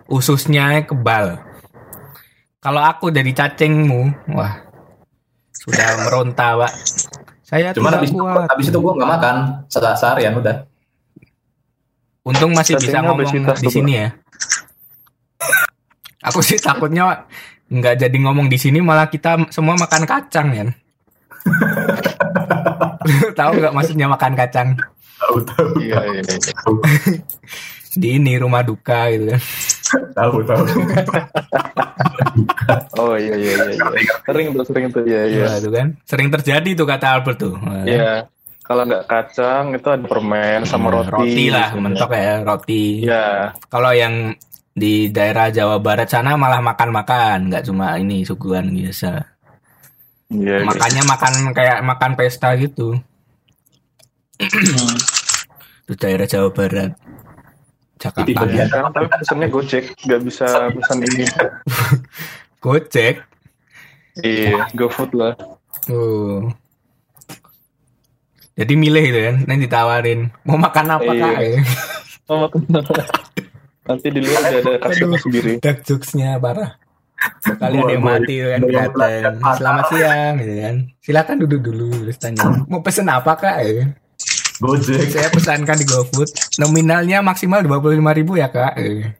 ususnya 0.07 0.81
kebal. 0.81 1.37
Kalau 2.57 2.81
aku 2.81 3.13
dari 3.13 3.29
cacingmu, 3.29 4.33
wah, 4.33 4.65
sudah 5.53 6.01
meronta, 6.01 6.57
Pak. 6.57 6.73
Saya 7.45 7.69
cuman 7.69 7.93
tidak 7.93 7.99
habis 8.01 8.09
itu, 8.09 8.17
kuat. 8.17 8.47
habis 8.49 8.65
itu 8.65 8.79
gue 8.79 8.93
nggak 8.97 9.09
makan 9.11 9.35
se- 9.69 9.93
seharian 9.93 10.33
udah 10.33 10.65
Untung 12.23 12.55
masih 12.55 12.79
bisa 12.79 12.87
Cacingnya 12.89 13.01
ngomong 13.03 13.19
obesitas 13.19 13.57
di 13.59 13.69
sini 13.69 13.91
ya. 13.93 14.07
Aku 16.23 16.39
sih 16.39 16.55
takutnya 16.55 17.27
nggak 17.67 17.95
jadi 17.99 18.17
ngomong 18.19 18.47
di 18.47 18.55
sini 18.55 18.79
malah 18.79 19.07
kita 19.07 19.49
semua 19.49 19.75
makan 19.75 20.03
kacang 20.03 20.47
ya. 20.51 20.65
Tahu 23.33 23.51
nggak 23.53 23.73
maksudnya 23.73 24.07
makan 24.07 24.33
kacang 24.33 24.69
tahu 25.19 25.39
tahu 25.45 25.67
Iya, 25.79 25.99
iya, 26.09 26.21
iya. 26.21 26.53
di 28.01 28.17
ini 28.17 28.35
rumah 28.35 28.59
duka 28.59 29.07
gitu 29.07 29.29
kan. 29.29 29.41
tahu 30.13 30.41
tahu 30.43 30.63
Oh 32.97 33.13
iya, 33.15 33.35
iya, 33.37 33.53
iya. 33.69 33.85
iya. 33.93 34.13
Sering 34.25 34.47
tuh, 34.51 34.65
sering 34.65 34.85
tuh. 34.89 35.03
Iya, 35.05 35.21
iya. 35.25 35.45
Iya, 35.45 35.51
itu 35.61 35.69
kan. 35.69 35.87
Sering 36.03 36.27
terjadi 36.29 36.69
tuh 36.73 36.87
kata 36.87 37.05
Albert 37.13 37.37
tuh. 37.39 37.55
Iya. 37.85 38.25
Kalau 38.63 38.83
nggak 38.83 39.05
kacang 39.05 39.75
itu 39.75 39.87
ada 39.87 40.05
permen 40.07 40.63
sama 40.63 40.87
Hmm, 40.89 40.95
roti. 40.97 41.11
Roti 41.13 41.45
lah, 41.51 41.69
biasanya. 41.69 41.83
mentok 41.83 42.11
ya, 42.11 42.33
roti. 42.41 42.83
Iya. 43.03 43.25
Kalau 43.67 43.91
yang 43.93 44.13
di 44.73 45.07
daerah 45.07 45.47
Jawa 45.47 45.77
Barat 45.77 46.09
sana 46.09 46.33
malah 46.33 46.57
makan-makan, 46.59 47.47
nggak 47.47 47.63
cuma 47.63 47.93
ini 47.95 48.25
suguhan 48.25 48.67
biasa. 48.67 49.21
Iya. 50.27 50.55
iya. 50.59 50.65
Makannya 50.65 51.03
makan 51.05 51.33
kayak 51.53 51.79
makan 51.81 52.11
pesta 52.17 52.57
gitu. 52.57 52.97
Itu 55.83 55.93
daerah 55.93 56.25
Jawa 56.25 56.49
Barat. 56.49 56.97
Jakarta. 57.95 58.25
Itu 58.25 58.33
bagian- 58.35 58.67
Sekarang 58.67 58.91
tapi 58.91 59.07
pesannya 59.07 59.47
Gojek, 59.47 59.85
nggak 60.01 60.21
bisa 60.25 60.45
pesan 60.69 60.97
ini. 61.03 61.23
Gojek. 62.63 63.15
Iya, 64.15 64.69
GoFood 64.73 65.11
lah. 65.13 65.33
Oh. 65.87 66.49
Jadi 68.53 68.73
milih 68.73 69.03
gitu 69.03 69.19
kan, 69.19 69.35
nanti 69.43 69.65
ditawarin 69.65 70.29
mau 70.43 70.53
makan 70.55 70.85
apa 70.91 71.09
Iya. 71.09 71.25
kak? 71.25 71.41
ya? 71.41 71.59
Oh, 72.27 72.45
Nanti 73.83 74.07
di 74.09 74.19
luar 74.23 74.41
ada, 74.41 74.59
ada 74.59 74.71
kasirnya 74.79 75.19
sendiri. 75.19 75.51
Dark 75.59 75.83
jokesnya 75.83 76.39
parah. 76.39 76.79
Kali 77.39 77.79
ada 77.79 77.91
yang 77.91 78.03
mati 78.03 78.35
kan 78.39 78.59
gua- 78.63 79.55
Selamat 79.55 79.83
siang 79.87 80.33
gitu 80.39 80.53
kan. 80.59 80.75
Silakan 80.99 81.35
duduk 81.39 81.59
dulu 81.63 81.87
terus 82.03 82.17
tanya. 82.19 82.43
Mau 82.67 82.83
pesen 82.83 83.07
apa 83.07 83.35
kak? 83.35 83.55
Ya? 83.63 83.95
Gojek 84.59 85.07
Saya 85.07 85.27
pesankan 85.27 85.75
di 85.75 85.83
GoFood. 85.83 86.29
Nominalnya 86.59 87.23
maksimal 87.23 87.63
25.000 87.63 88.19
ribu 88.19 88.35
ya 88.35 88.47
kak. 88.47 88.75
Ya. 88.75 89.15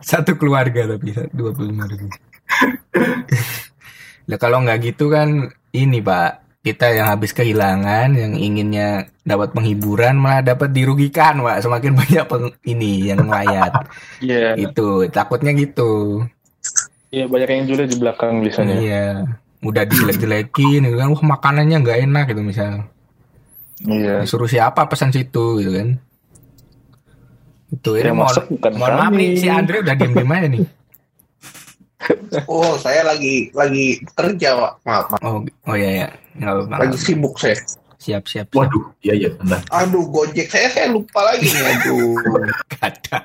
Satu 0.00 0.38
keluarga 0.38 0.86
tapi 0.86 1.10
25.000 1.12 1.90
ribu. 1.90 2.06
Lah 4.26 4.38
kalau 4.38 4.62
nggak 4.62 4.78
gitu 4.84 5.10
kan 5.10 5.50
ini 5.70 5.98
pak 5.98 6.45
kita 6.66 6.90
yang 6.90 7.06
habis 7.06 7.30
kehilangan 7.30 8.10
yang 8.18 8.34
inginnya 8.34 9.06
dapat 9.22 9.54
penghiburan 9.54 10.18
malah 10.18 10.42
dapat 10.42 10.74
dirugikan 10.74 11.38
pak 11.38 11.62
semakin 11.62 11.94
banyak 12.02 12.24
peng, 12.26 12.50
ini 12.66 13.06
yang 13.06 13.22
melayat 13.22 13.86
Iya, 14.18 14.58
itu 14.58 15.06
takutnya 15.14 15.54
gitu. 15.54 16.26
Iya 17.14 17.30
banyak 17.30 17.48
yang 17.54 17.66
juga 17.70 17.86
di 17.86 17.94
belakang 17.94 18.42
biasanya. 18.42 18.74
iya. 18.82 19.06
Udah 19.62 19.86
dijelek-jelekin 19.86 20.90
gitu 20.90 20.96
kan. 20.98 21.06
Wah 21.14 21.22
makanannya 21.22 21.76
nggak 21.78 21.98
enak 22.10 22.24
gitu 22.34 22.42
misal. 22.42 22.90
Iya. 23.86 24.24
disuruh 24.26 24.50
siapa 24.50 24.90
pesan 24.90 25.14
situ 25.14 25.62
gitu 25.62 25.70
kan. 25.70 25.88
Itu 27.70 27.94
ini 27.94 28.10
Yang 28.10 28.18
mohon, 28.18 28.34
mohon 28.74 28.94
maaf 28.98 29.12
nih 29.14 29.28
si 29.38 29.46
Andre 29.46 29.86
udah 29.86 29.94
diem-diem 29.94 30.34
aja 30.34 30.48
nih 30.50 30.62
Oh, 32.44 32.76
saya 32.76 33.02
lagi 33.02 33.48
lagi 33.50 33.98
kerja, 34.12 34.52
Pak. 34.52 34.72
Maaf, 34.84 35.04
maaf. 35.10 35.20
oh 35.24 35.36
oh 35.64 35.74
iya 35.74 35.90
ya 36.04 36.08
nggak 36.36 36.52
apa-apa 36.52 36.76
Lagi 36.84 36.98
sibuk 37.00 37.34
saya. 37.36 37.56
siap 37.96 38.28
siap 38.28 38.46
siap 38.46 38.46
waduh 38.52 38.84
iya 39.00 39.16
iya 39.16 39.28
benar 39.32 39.64
Aduh, 39.72 40.04
Gojek 40.06 40.46
saya 40.46 40.68
saya 40.68 40.92
lupa 40.92 41.24
lagi 41.24 41.48
nih. 41.48 41.64
Aduh. 41.64 42.14
Ada 42.78 43.16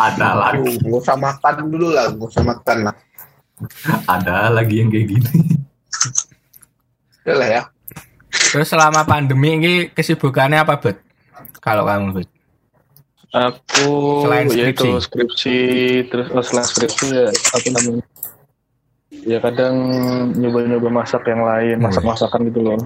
ada 0.00 0.28
lagi 0.34 0.72
Aduh, 0.72 0.74
nggak 0.80 1.00
usah 1.00 1.16
makan 1.16 1.54
dulu 1.68 1.88
lah, 1.92 2.06
nggak 2.10 2.28
usah 2.28 2.42
makan 2.42 2.76
lah. 2.88 2.94
ada 4.08 4.50
lagi 4.50 4.74
yang 4.80 4.88
kayak 4.88 5.06
gini 5.06 5.30
Udah 7.22 7.36
lah 7.36 7.48
ya. 7.48 7.62
Terus 8.32 8.66
selama 8.66 9.04
pandemi 9.04 9.54
ini 9.54 9.72
kesibukannya 9.88 10.58
apa, 10.58 10.80
Bet? 10.80 10.98
Kalau 11.60 11.86
kamu, 11.86 12.18
Bet? 12.18 12.28
Aku 13.32 13.88
Selain 14.22 14.44
yaitu 14.46 14.92
skripsi. 14.92 15.00
skripsi 15.00 15.56
terus 16.06 16.26
oh, 16.30 16.44
selain 16.44 16.66
skripsi 16.66 17.06
ya 17.08 17.26
apa 17.32 17.68
namanya? 17.70 18.04
Ya 19.22 19.38
kadang 19.38 19.74
nyoba-nyoba 20.32 20.88
masak 20.94 21.24
yang 21.26 21.40
lain, 21.40 21.76
Hmm. 21.76 21.84
masak-masakan 21.86 22.40
gitu 22.46 22.60
loh. 22.60 22.76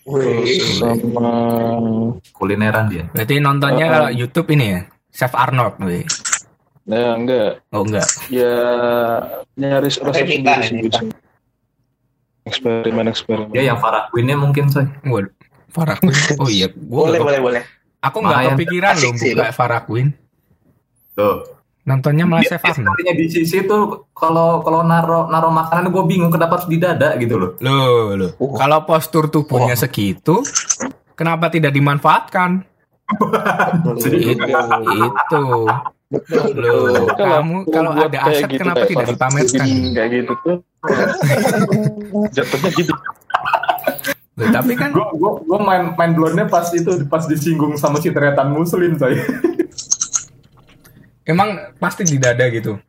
Terus 0.00 0.50
sama 0.78 1.26
Kulineran 2.32 2.86
dia. 2.86 3.04
Berarti 3.08 3.34
nontonnya 3.36 3.84
Uh-uh. 3.84 3.94
kalau 3.96 4.10
YouTube 4.12 4.48
ini 4.50 4.66
ya? 4.68 4.80
Chef 5.10 5.32
Arnold, 5.32 5.74
weh. 5.80 6.06
ya 6.86 7.14
enggak 7.14 7.62
Oh 7.70 7.82
enggak. 7.82 8.02
ya 8.28 8.50
nyaris 9.54 9.94
resep 9.96 10.26
sendiri 10.28 10.62
sih 10.64 10.78
gitu. 10.80 11.06
eksperimen 12.42 13.06
eksperimen 13.06 13.52
Ya 13.52 13.62
yang 13.64 13.78
Farah 13.78 14.06
Queen-nya 14.08 14.34
mungkin 14.34 14.66
coy. 14.66 14.86
Waduh. 15.04 15.30
Farah 15.68 15.94
Queen. 15.96 16.14
Oh 16.40 16.46
iya, 16.46 16.66
gua 16.72 17.06
Boleh, 17.06 17.10
nggak- 17.12 17.26
boleh, 17.26 17.40
boleh. 17.40 17.62
Aku 18.00 18.16
nggak 18.18 18.56
kepikiran 18.56 18.94
loh 18.96 19.12
buka 19.12 19.46
Farah 19.52 19.82
Queen. 19.84 20.08
Tuh. 21.12 21.44
Nontonnya 21.80 22.28
malah 22.28 22.44
Dia, 22.44 22.54
Chef 22.54 22.62
Arnold. 22.62 22.92
sekalinya 22.92 23.14
di 23.16 23.26
sisi 23.26 23.58
tuh 23.64 24.08
kalau 24.12 24.60
kalau 24.60 24.84
naro 24.84 25.26
naro 25.26 25.48
makanan 25.48 25.88
gue 25.88 26.04
bingung 26.04 26.28
kenapa 26.28 26.60
harus 26.60 26.68
di 26.68 26.76
dada 26.76 27.16
gitu 27.16 27.34
loh. 27.36 27.50
Loh, 27.58 28.14
loh. 28.14 28.30
Oh. 28.36 28.52
Kalau 28.54 28.84
postur 28.84 29.26
tubuhnya 29.26 29.74
Oh. 29.74 29.80
segitu, 29.80 30.44
kenapa 31.16 31.48
tidak 31.48 31.72
dimanfaatkan? 31.72 32.62
Jadi, 33.96 34.38
Itu, 34.38 34.46
itu. 34.46 35.42
Betul, 36.10 36.58
Loh, 36.58 37.06
kamu 37.06 37.70
kalau 37.70 37.94
ada 37.94 38.18
aset 38.26 38.50
gitu, 38.50 38.66
kenapa 38.66 38.82
tidak 38.82 39.06
dipamerkan? 39.14 39.66
Kayak 39.94 40.08
gitu 40.10 40.32
tuh 40.42 40.56
jatuhnya 42.34 42.70
gitu 42.74 42.92
tapi 44.48 44.72
kan 44.72 44.88
Gue 44.90 45.04
gue 45.12 45.30
gue 45.44 45.58
main 45.60 45.92
main 45.92 46.10
blonnya 46.16 46.46
pas 46.46 46.64
itu 46.70 47.04
pas 47.04 47.20
disinggung 47.22 47.76
sama 47.76 48.00
si 48.00 48.08
teretan 48.08 48.48
muslim 48.48 48.96
coy. 48.96 49.12
emang 51.26 51.76
pasti 51.76 52.02
di 52.02 52.16
dada 52.16 52.48
gitu. 52.48 52.80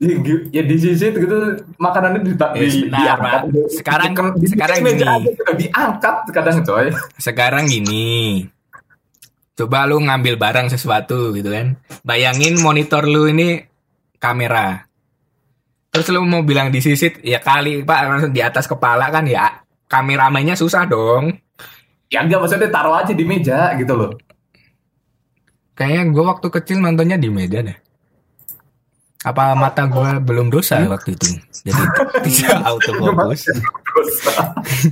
ya, 0.00 0.16
ya 0.50 0.62
di 0.64 0.76
sisi 0.80 1.12
itu 1.12 1.18
gitu 1.20 1.36
makanannya 1.76 2.24
di, 2.24 2.32
Eh, 2.32 2.68
di, 2.72 2.88
Pak. 2.88 3.52
Sekarang- 3.68 4.16
sekarang 4.40 4.78
gini. 4.80 4.90
aja, 4.96 5.12
diangkat 5.52 6.16
kadang 6.32 6.64
coy. 6.64 6.88
Sekarang 7.20 7.68
gini. 7.68 8.48
Coba 9.52 9.84
lu 9.84 10.00
ngambil 10.00 10.40
barang 10.40 10.72
sesuatu 10.72 11.36
gitu 11.36 11.52
kan. 11.52 11.76
Bayangin 12.00 12.56
monitor 12.58 13.04
lu 13.04 13.28
ini 13.28 13.60
kamera. 14.16 14.88
Terus 15.92 16.08
lu 16.08 16.24
mau 16.24 16.40
bilang 16.40 16.72
disisit, 16.72 17.20
ya 17.20 17.36
kali 17.36 17.84
Pak 17.84 18.00
langsung 18.08 18.32
di 18.32 18.40
atas 18.40 18.64
kepala 18.64 19.12
kan 19.12 19.28
ya. 19.28 19.60
Kameramennya 19.90 20.54
susah 20.54 20.86
dong. 20.86 21.34
Ya 22.10 22.22
enggak 22.22 22.42
maksudnya 22.42 22.70
taruh 22.70 22.94
aja 22.94 23.10
di 23.10 23.26
meja 23.26 23.74
gitu 23.74 23.92
loh. 23.94 24.14
Kayaknya 25.74 26.02
gue 26.12 26.24
waktu 26.26 26.46
kecil 26.50 26.78
nontonnya 26.78 27.16
di 27.16 27.26
meja 27.26 27.64
deh. 27.64 27.74
Apa 29.20 29.52
mata 29.52 29.84
gue 29.84 30.10
belum 30.22 30.48
dosa 30.48 30.80
waktu 30.86 31.12
itu? 31.12 31.26
Jadi 31.66 31.82
tidak 32.30 32.58
autofocus. 32.64 33.50
Terus 33.50 34.10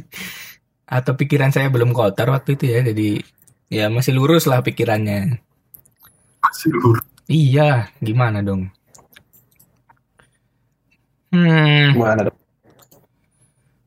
Atau 0.98 1.12
pikiran 1.14 1.52
saya 1.52 1.68
belum 1.68 1.92
kotor 1.92 2.32
waktu 2.32 2.56
itu 2.56 2.64
ya. 2.68 2.80
Jadi 2.82 3.20
ya 3.68 3.86
masih 3.88 4.16
lurus 4.16 4.48
lah 4.48 4.60
pikirannya. 4.60 5.38
masih 6.40 6.70
lurus. 6.74 7.04
Iya, 7.28 7.92
gimana 8.00 8.40
dong? 8.40 8.72
Hmm, 11.28 11.92
Gimana 11.92 12.24
dong? 12.24 12.38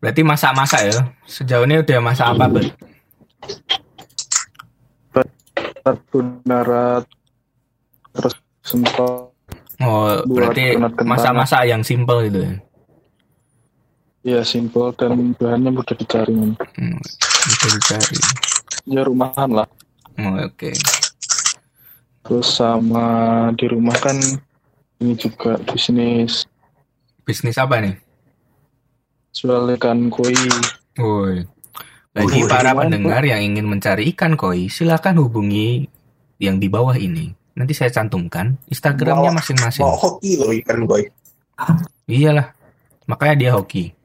Berarti 0.02 0.22
masak-masak 0.22 0.82
ya. 0.84 0.98
Sejauh 1.24 1.64
ini 1.64 1.80
udah 1.80 1.98
masak 2.02 2.28
apa, 2.28 2.46
Bet? 2.50 2.74
satu 5.82 6.18
darat 6.44 7.06
terus 8.14 8.36
sempat 8.62 9.34
Oh, 9.82 10.22
berarti 10.30 10.78
masak-masak 11.02 11.66
yang 11.66 11.82
simple 11.82 12.30
gitu 12.30 12.40
ya. 12.40 12.54
ya 14.22 14.40
simple 14.46 14.94
dan 14.94 15.34
bahannya 15.34 15.74
mudah 15.74 15.98
dicari 15.98 16.38
Hmm, 16.78 17.02
bisa 17.42 17.68
dicari. 17.72 18.18
ya 18.86 19.02
rumahan 19.02 19.50
lah 19.50 19.66
Oh, 20.22 20.38
oke. 20.38 20.70
terus 22.22 22.48
sama 22.54 23.06
di 23.58 23.66
rumah 23.66 23.98
kan 23.98 24.14
ini 25.02 25.18
juga 25.18 25.58
bisnis 25.66 26.46
Bisnis 27.22 27.58
apa 27.58 27.82
nih? 27.82 27.98
Jual 29.32 29.64
ikan 29.80 30.12
koi 30.12 30.36
Woi. 31.00 31.48
Bagi 32.12 32.44
para 32.44 32.76
pendengar 32.76 33.24
yang 33.24 33.40
ingin 33.40 33.64
mencari 33.64 34.12
ikan 34.12 34.36
koi, 34.36 34.68
silakan 34.68 35.24
hubungi 35.24 35.88
yang 36.44 36.60
di 36.60 36.68
bawah 36.68 37.00
ini. 37.00 37.32
Nanti 37.56 37.72
saya 37.72 37.88
cantumkan 37.88 38.60
Instagramnya 38.68 39.32
masing-masing. 39.32 39.88
Mau 39.88 39.96
hoki 39.96 40.36
loh 40.36 40.52
ikan 40.52 40.84
boy. 40.84 41.08
Iyalah, 42.12 42.52
makanya 43.08 43.36
dia 43.40 43.52
hoki. 43.56 43.96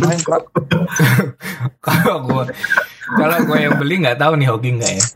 Main 0.00 0.20
Pak. 0.24 0.42
Kalau 1.84 2.24
gue, 2.24 2.44
kalau 3.12 3.36
gue 3.44 3.58
yang 3.60 3.76
beli 3.76 4.00
nggak 4.00 4.16
tahu 4.16 4.40
nih 4.40 4.48
hoki 4.48 4.68
nggak 4.80 4.92
ya. 4.96 5.06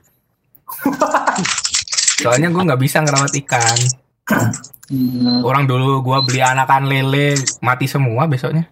Soalnya 2.23 2.53
gue 2.53 2.63
nggak 2.69 2.81
bisa 2.81 3.01
ngerawat 3.01 3.33
ikan. 3.45 3.79
Hmm, 4.23 5.43
Orang 5.43 5.67
dulu 5.67 6.05
gue 6.05 6.19
beli 6.29 6.41
anakan 6.45 6.87
lele 6.87 7.35
mati 7.59 7.91
semua 7.91 8.29
besoknya. 8.31 8.69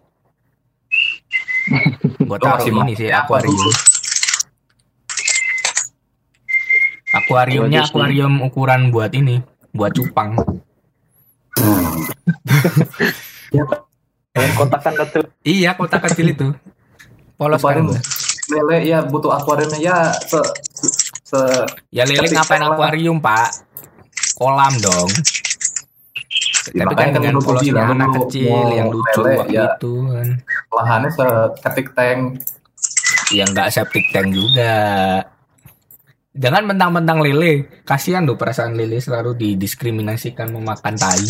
Lo 2.22 2.36
taruh 2.38 2.62
masih 2.62 2.72
ini 2.86 2.92
sih 2.94 3.08
akuarium. 3.10 3.58
Akuariumnya 7.10 7.82
akuarium 7.82 8.38
ukuran 8.46 8.94
buat 8.94 9.10
ini, 9.16 9.42
buat 9.74 9.90
cupang. 9.90 10.38
yang 14.30 14.52
kotakan 14.54 14.94
kecil 14.94 15.22
Iya, 15.42 15.74
kotak 15.74 16.06
kecil 16.06 16.30
itu. 16.30 16.48
Polos 17.34 17.58
kan 17.64 17.82
gua. 17.82 17.98
Lele 18.50 18.78
ya 18.86 19.02
butuh 19.02 19.34
akuariumnya 19.34 19.78
ya 19.82 19.96
se 20.14 20.38
se 21.26 21.40
Ya 21.90 22.06
lele 22.06 22.30
ngapain 22.30 22.62
akuarium, 22.62 23.18
Pak? 23.18 23.66
Kolam 24.38 24.72
dong. 24.78 25.10
Ya, 26.76 26.84
Tapi 26.84 26.92
kan 26.92 27.08
dengan 27.16 27.34
bilang, 27.40 27.88
anak 27.96 28.08
kecil 28.20 28.52
mau 28.52 28.68
yang 28.68 28.92
lucu 28.92 29.20
lele, 29.24 29.36
waktu 29.40 29.56
ya. 29.56 29.64
itu 29.80 29.92
kan. 30.12 30.28
lahannya 30.68 31.08
seketik 31.08 31.88
tank. 31.96 32.20
Yang 33.32 33.48
nggak 33.56 33.68
septic 33.72 34.04
tank 34.12 34.28
juga. 34.28 34.74
Jangan 36.36 36.62
mentang-mentang 36.68 37.18
lele. 37.24 37.64
Kasihan 37.88 38.28
loh 38.28 38.36
perasaan 38.36 38.76
lele 38.76 39.00
selalu 39.00 39.34
didiskriminasikan 39.40 40.52
memakan 40.52 40.94
tai. 41.00 41.24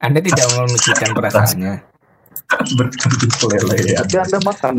Anda 0.00 0.22
tidak 0.22 0.46
memikirkan 0.56 1.10
perasaannya. 1.12 1.74
Berbentuk 2.78 3.50
lele 3.50 3.76
ya. 3.92 3.98
tapi 4.06 4.14
anda 4.16 4.38
makan 4.46 4.74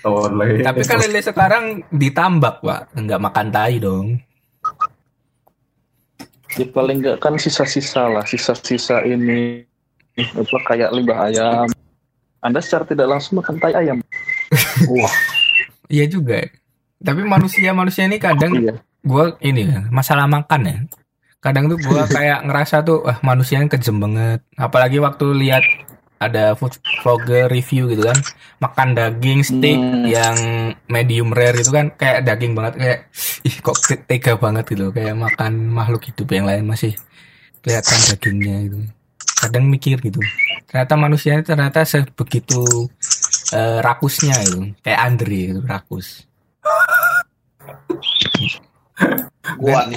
Oh, 0.00 0.24
lele. 0.32 0.64
Tapi 0.64 0.80
kan 0.88 0.96
lele 0.96 1.20
sekarang 1.20 1.64
ditambak, 1.92 2.64
Pak. 2.64 2.96
Nggak 2.96 3.20
makan 3.20 3.46
tai 3.52 3.76
dong. 3.76 4.16
Ya 6.58 6.66
paling 6.70 6.98
enggak 7.04 7.16
kan 7.22 7.38
sisa-sisa 7.38 8.10
lah 8.10 8.24
sisa-sisa 8.26 9.04
ini 9.06 9.62
apa 10.18 10.56
kayak 10.66 10.90
limbah 10.90 11.30
ayam 11.30 11.68
anda 12.40 12.58
secara 12.64 12.88
tidak 12.88 13.06
langsung 13.06 13.38
makan 13.38 13.60
tai 13.60 13.74
ayam 13.76 14.00
Wah, 14.90 15.14
Iya 15.90 16.06
juga. 16.06 16.46
Tapi 17.02 17.20
manusia-manusia 17.26 18.06
ini 18.06 18.22
kadang 18.22 18.54
iya 18.54 18.74
gue 19.00 19.24
ini 19.42 19.64
ya, 19.66 19.80
masalah 19.90 20.30
makan 20.30 20.62
ya. 20.64 20.78
Kadang 21.40 21.72
tuh 21.72 21.78
gue 21.80 22.02
kayak 22.16 22.46
ngerasa 22.46 22.86
tuh 22.86 23.02
ah 23.04 23.18
manusianya 23.26 23.66
kejem 23.66 23.98
banget. 23.98 24.40
Apalagi 24.54 25.02
waktu 25.02 25.26
lihat 25.34 25.64
ada 26.20 26.52
food 26.52 26.76
vlogger 27.00 27.48
review 27.48 27.88
gitu 27.88 28.04
kan, 28.04 28.14
makan 28.60 28.92
daging 28.92 29.40
steak 29.40 29.74
Hmm. 29.74 30.04
yang 30.04 30.36
medium 30.86 31.32
rare 31.32 31.56
gitu 31.56 31.72
kan, 31.72 31.88
kayak 31.90 32.22
daging 32.22 32.52
banget 32.52 32.74
kayak 32.76 32.98
ih 33.40 33.56
kok 33.58 33.74
te- 33.80 34.04
tega 34.04 34.36
banget 34.36 34.68
gitu, 34.68 34.90
kayak 34.90 35.16
makan 35.16 35.66
makhluk 35.66 36.04
hidup 36.04 36.28
yang 36.28 36.44
lain 36.44 36.62
masih 36.62 36.92
kelihatan 37.60 37.98
dagingnya 38.06 38.56
gitu. 38.68 38.78
Kadang 39.40 39.64
mikir 39.64 39.96
gitu. 39.98 40.20
Ternyata 40.66 40.94
manusia 40.94 41.40
ternyata 41.40 41.82
sebegitu 41.82 42.86
eh, 43.50 43.78
rakusnya 43.80 44.36
gitu, 44.44 44.70
kayak 44.78 45.00
Andre 45.00 45.38
gitu, 45.50 45.60
rakus. 45.64 46.28
gua 49.56 49.88
nih. 49.88 49.96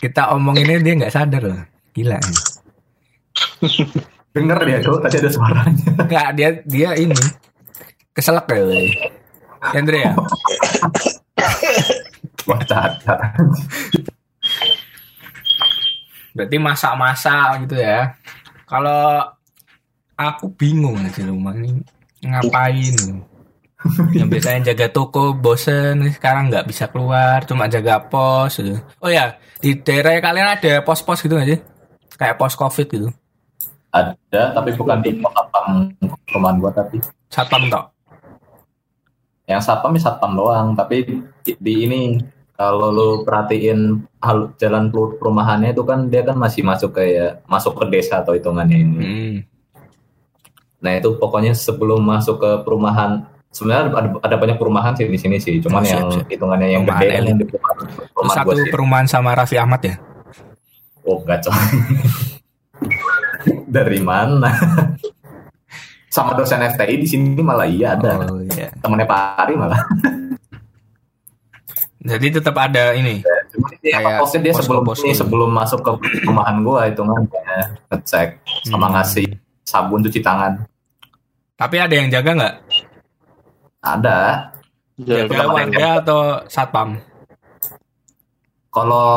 kita 0.00 0.32
omonginnya 0.32 0.80
dia 0.80 0.94
nggak 0.96 1.12
sadar 1.12 1.42
loh 1.42 1.60
gila 1.92 2.16
Denger 4.36 4.58
dia 4.68 4.78
tuh 4.84 5.00
tadi 5.00 5.16
ada 5.16 5.30
suaranya. 5.32 5.88
nggak 6.04 6.28
dia 6.36 6.48
dia 6.68 6.90
ini 6.92 7.16
keselak 8.12 8.44
ya 8.52 8.60
woy. 8.68 8.88
Andre 9.72 9.98
ya 10.04 10.12
Wah, 12.46 12.60
cacat. 12.62 13.18
berarti 16.36 16.56
masak-masak 16.60 17.64
gitu 17.64 17.80
ya 17.80 18.12
kalau 18.68 19.24
aku 20.20 20.52
bingung 20.52 21.00
di 21.08 21.22
rumah 21.24 21.56
ini 21.56 21.80
ngapain. 22.20 23.24
yang 24.12 24.28
biasanya 24.28 24.72
jaga 24.72 24.92
toko 24.92 25.32
bosen 25.32 26.04
sekarang 26.12 26.52
nggak 26.52 26.66
bisa 26.68 26.90
keluar 26.90 27.44
cuma 27.48 27.70
jaga 27.70 28.02
pos 28.04 28.58
gitu. 28.58 28.76
oh 29.00 29.08
ya 29.08 29.38
di 29.62 29.78
daerah 29.80 30.18
kalian 30.18 30.58
ada 30.58 30.82
pos-pos 30.82 31.22
gitu 31.22 31.38
nggak 31.38 31.48
sih 31.54 31.60
kayak 32.18 32.36
pos 32.36 32.58
covid 32.58 32.88
gitu 32.90 33.08
Ada, 33.96 34.52
tapi 34.52 34.70
bukan 34.72 34.98
di 35.00 35.10
satpam 35.16 35.66
perumahan 36.24 36.56
gua 36.58 36.70
tapi 36.70 37.00
satpam 37.26 37.66
tok 37.66 37.84
yang 39.46 39.62
satpam 39.62 39.94
ya 39.94 40.00
satpam 40.02 40.32
doang 40.34 40.68
tapi 40.74 41.06
di, 41.40 41.52
di 41.56 41.74
ini 41.82 42.00
kalau 42.52 42.88
lu 42.88 43.08
perhatiin 43.20 43.78
hal 44.18 44.50
jalan 44.56 44.88
per- 44.88 45.16
perumahannya 45.16 45.70
itu 45.70 45.80
kan 45.80 46.08
dia 46.08 46.20
kan 46.20 46.34
masih 46.34 46.60
masuk 46.60 46.92
kayak 46.92 47.44
masuk 47.44 47.76
ke 47.76 47.84
desa 47.90 48.20
atau 48.20 48.32
hitungannya 48.32 48.76
ini. 48.76 48.96
Hmm. 48.96 49.36
nah 50.76 50.92
itu 50.92 51.16
pokoknya 51.16 51.52
sebelum 51.52 52.00
masuk 52.00 52.36
ke 52.36 52.50
perumahan 52.62 53.24
sebenarnya 53.48 53.88
ada, 53.90 54.08
ada 54.20 54.36
banyak 54.36 54.56
perumahan 54.56 54.92
sih 54.92 55.04
di 55.04 55.16
sini 55.16 55.36
sih 55.36 55.56
cuman 55.58 55.80
Oh, 55.80 55.84
siap, 55.84 55.96
yang 55.96 56.08
siap. 56.12 56.26
hitungannya 56.28 56.68
yang 56.68 56.82
gede 56.84 57.06
yang 57.08 57.38
di 57.38 57.46
perumahan, 57.46 57.76
perumahan 58.12 58.36
satu 58.36 58.56
perumahan 58.68 59.06
sama 59.06 59.30
Raffi 59.32 59.56
Ahmad 59.56 59.80
ya? 59.80 59.96
Oh 61.02 61.22
enggak 61.22 61.44
coy 61.44 61.54
dari 63.76 64.00
mana? 64.00 64.48
Sama 66.14 66.32
dosen 66.32 66.64
FTI 66.64 66.96
di 66.96 67.04
sini 67.04 67.36
malah 67.44 67.68
iya 67.68 67.92
ada. 67.92 68.16
Oh 68.24 68.40
iya. 68.40 68.72
Temennya 68.80 69.04
Pak 69.04 69.20
Ari 69.36 69.54
malah. 69.54 69.80
Jadi 72.06 72.38
tetap 72.38 72.54
ada 72.54 72.94
ini? 72.94 73.20
Cuma 73.50 73.66
dia 73.82 73.98
Kayak 73.98 74.22
posnya 74.22 74.40
dia 74.40 74.52
sebelum 74.54 74.82
ini, 74.86 74.94
gitu. 75.10 75.18
sebelum 75.18 75.50
masuk 75.50 75.80
ke 75.82 75.90
perumahan 76.22 76.56
gua 76.62 76.86
itu 76.86 77.02
kan 77.02 77.22
kayak 77.26 77.64
ngecek 77.90 78.28
sama 78.64 78.86
Hmm. 78.86 78.94
ngasih 78.94 79.26
sabun 79.66 80.00
cuci 80.00 80.20
tangan. 80.22 80.54
tapi 81.56 81.80
ada 81.80 81.94
yang 81.96 82.06
jaga 82.06 82.30
nggak? 82.36 82.54
Ada. 83.80 84.18
Jaga 85.00 85.40
warga 85.48 85.88
atau 85.98 86.20
satpam? 86.46 87.00
Kalau 88.68 89.08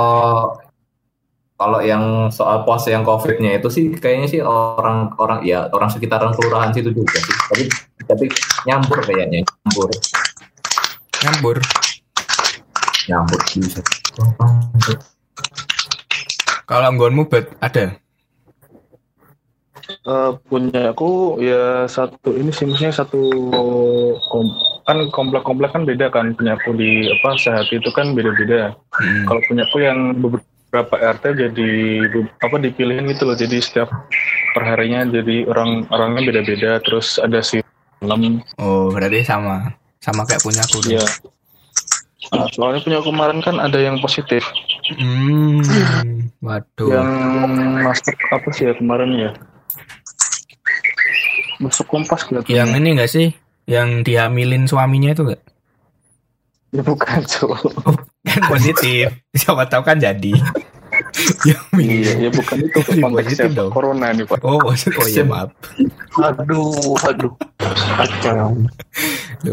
kalau 1.60 1.84
yang 1.84 2.32
soal 2.32 2.64
pos 2.64 2.88
yang 2.88 3.04
covidnya 3.04 3.60
itu 3.60 3.68
sih 3.68 3.92
kayaknya 3.92 4.28
sih 4.32 4.40
orang 4.40 5.12
orang 5.20 5.44
ya 5.44 5.68
orang 5.76 5.92
sekitaran 5.92 6.32
kelurahan 6.32 6.72
situ 6.72 6.96
juga 6.96 7.20
sih. 7.20 7.36
Tapi 7.52 7.64
tapi 8.08 8.26
nyambur 8.64 9.04
kayaknya 9.04 9.44
nyambur 9.44 9.92
nyambur 11.20 11.58
nyambur 13.12 13.40
bisa. 13.52 13.82
kalau 16.64 16.86
anggonmu 16.88 17.28
bet 17.28 17.52
ada 17.60 18.00
Eh, 19.90 20.32
punya 20.46 20.94
aku 20.94 21.42
ya 21.42 21.90
satu 21.90 22.38
ini 22.38 22.54
sih 22.54 22.70
maksudnya 22.70 22.94
satu 22.94 23.26
kom- 24.30 24.58
kan 24.86 25.02
komplek-komplek 25.10 25.74
kan 25.74 25.82
beda 25.82 26.14
kan 26.14 26.38
punya 26.38 26.54
aku 26.62 26.78
di 26.78 27.10
apa 27.10 27.34
sehat 27.42 27.66
itu 27.74 27.90
kan 27.98 28.14
beda-beda. 28.14 28.78
Hmm. 28.94 29.26
Kalau 29.26 29.42
punya 29.50 29.66
aku 29.66 29.82
yang 29.82 30.14
beberapa 30.22 30.46
RT 30.74 31.24
jadi 31.34 31.72
apa 32.42 32.56
dipilihin 32.62 33.10
gitu 33.10 33.26
loh. 33.26 33.38
Jadi 33.38 33.58
setiap 33.58 33.90
perharinya 34.54 35.06
jadi 35.10 35.50
orang 35.50 35.90
orangnya 35.90 36.22
beda-beda. 36.30 36.78
Terus 36.86 37.18
ada 37.18 37.42
si 37.42 37.62
enam 38.00 38.40
oh 38.62 38.88
berarti 38.96 39.28
sama 39.28 39.76
sama 40.00 40.24
kayak 40.24 40.42
punya 40.46 40.64
aku 40.64 40.80
ya. 40.88 41.04
Nah, 42.30 42.46
soalnya 42.54 42.80
punya 42.86 42.98
aku 43.02 43.10
kemarin 43.10 43.40
kan 43.42 43.58
ada 43.58 43.80
yang 43.82 43.98
positif. 43.98 44.46
Hmm, 44.94 45.66
waduh. 46.46 46.90
Yang 46.94 47.10
masuk 47.82 48.16
apa 48.30 48.48
sih 48.54 48.64
ya 48.70 48.74
kemarin 48.78 49.10
ya? 49.18 49.32
Masuk 51.58 51.90
kompas 51.90 52.24
kelihatannya. 52.30 52.54
Yang 52.54 52.70
ini 52.78 52.90
enggak 52.94 53.12
sih? 53.12 53.28
Yang 53.66 53.90
dihamilin 54.06 54.70
suaminya 54.70 55.12
itu 55.18 55.26
enggak? 55.26 55.42
Ya, 56.70 56.82
bukan 56.86 57.22
cowok. 57.26 57.62
Kan 58.30 58.42
positif. 58.48 59.06
Siapa 59.34 59.66
tahu 59.66 59.82
kan 59.82 59.98
jadi. 59.98 60.34
ya, 61.42 61.56
Iya, 61.74 62.12
ya 62.20 62.30
bukan 62.30 62.58
itu 62.60 62.80
Iya, 62.92 63.02
konteksnya 63.02 63.10
positif 63.10 63.50
dong. 63.54 63.72
corona 63.72 64.08
nih 64.12 64.26
pak. 64.26 64.38
Oh, 64.42 64.60
oh 64.62 64.76
iya 65.06 65.24
maaf. 65.24 65.50
Aduh, 66.16 66.98
aduh. 67.00 67.34
Kacau. 67.96 68.50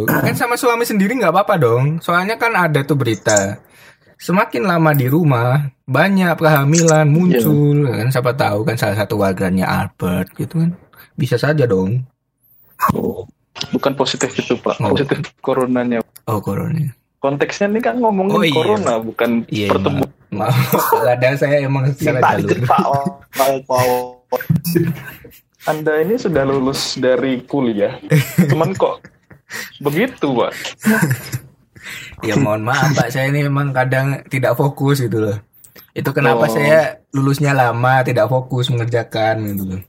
Kan 0.07 0.35
sama 0.35 0.55
suami 0.55 0.83
sendiri 0.83 1.15
nggak 1.15 1.31
apa-apa 1.31 1.55
dong. 1.57 1.85
Soalnya 2.01 2.35
kan 2.35 2.53
ada 2.53 2.83
tuh 2.83 2.95
berita. 2.95 3.61
Semakin 4.17 4.65
lama 4.65 4.97
di 4.97 5.07
rumah, 5.07 5.61
banyak 5.85 6.35
kehamilan 6.35 7.05
muncul. 7.07 7.85
Kan 7.87 8.09
siapa 8.09 8.33
tahu 8.33 8.65
kan 8.65 8.75
salah 8.75 8.97
satu 8.97 9.17
warganya 9.17 9.69
Albert 9.69 10.33
gitu 10.35 10.65
kan. 10.65 10.73
Bisa 11.15 11.37
saja 11.37 11.65
dong. 11.65 12.01
Oh, 12.93 13.25
bukan 13.73 13.93
positif 13.93 14.33
itu 14.33 14.57
pak, 14.57 14.77
Oh. 14.81 14.93
positif 14.93 15.21
coronanya. 15.41 16.01
Oh, 16.27 16.41
corona. 16.41 16.93
Konteksnya 17.27 17.67
ini 17.67 17.81
kan 17.83 17.99
ngomongin 17.99 18.31
Oh, 18.33 18.41
iya. 18.41 18.55
corona, 18.55 18.95
bukan 19.03 19.31
Iya, 19.51 19.67
pertemuan. 19.67 20.11
maaf. 20.31 20.55
Kadang 21.03 21.35
saya 21.35 21.57
emang 21.61 21.91
salah 21.93 22.23
jalur. 22.39 22.55
Anda 25.67 25.99
ini 25.99 26.15
sudah 26.15 26.47
lulus 26.47 26.95
dari 26.95 27.43
kuliah, 27.43 27.99
cuman 28.47 28.71
kok 28.73 29.03
begitu 29.83 30.31
pak? 30.31 30.53
Ya 32.23 32.35
mohon 32.35 32.63
maaf 32.63 32.95
Pak, 32.95 33.11
saya 33.11 33.27
ini 33.27 33.43
memang 33.43 33.71
kadang 33.71 34.23
tidak 34.27 34.55
fokus 34.55 35.03
gitu 35.03 35.19
loh. 35.21 35.37
Itu 35.91 36.11
kenapa 36.11 36.47
Oh. 36.47 36.51
saya 36.51 37.03
lulusnya 37.11 37.51
lama, 37.51 38.03
tidak 38.03 38.27
fokus 38.27 38.71
mengerjakan 38.71 39.43
gitu 39.49 39.65
loh. 39.67 39.81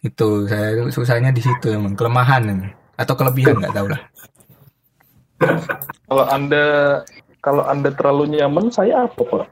Itu 0.00 0.28
saya 0.44 0.84
susahnya 0.88 1.32
di 1.32 1.40
situ 1.40 1.72
emang 1.72 1.96
kelemahan 1.96 2.68
atau 2.94 3.14
kelebihan 3.14 3.56
nggak 3.56 3.72
tahu 3.72 3.88
lah. 3.88 4.00
Kalau 6.08 6.24
anda 6.26 6.64
kalau 7.38 7.62
anda 7.64 7.90
terlalu 7.94 8.34
nyaman, 8.38 8.70
saya 8.74 9.06
apa 9.06 9.22
pak? 9.22 9.46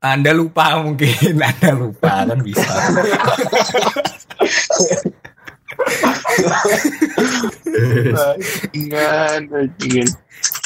Anda 0.00 0.30
lupa 0.30 0.78
mungkin, 0.80 1.42
Anda 1.50 1.74
lupa 1.74 2.24
kan 2.24 2.38
bisa. 2.40 2.70
Ingat. 8.74 9.42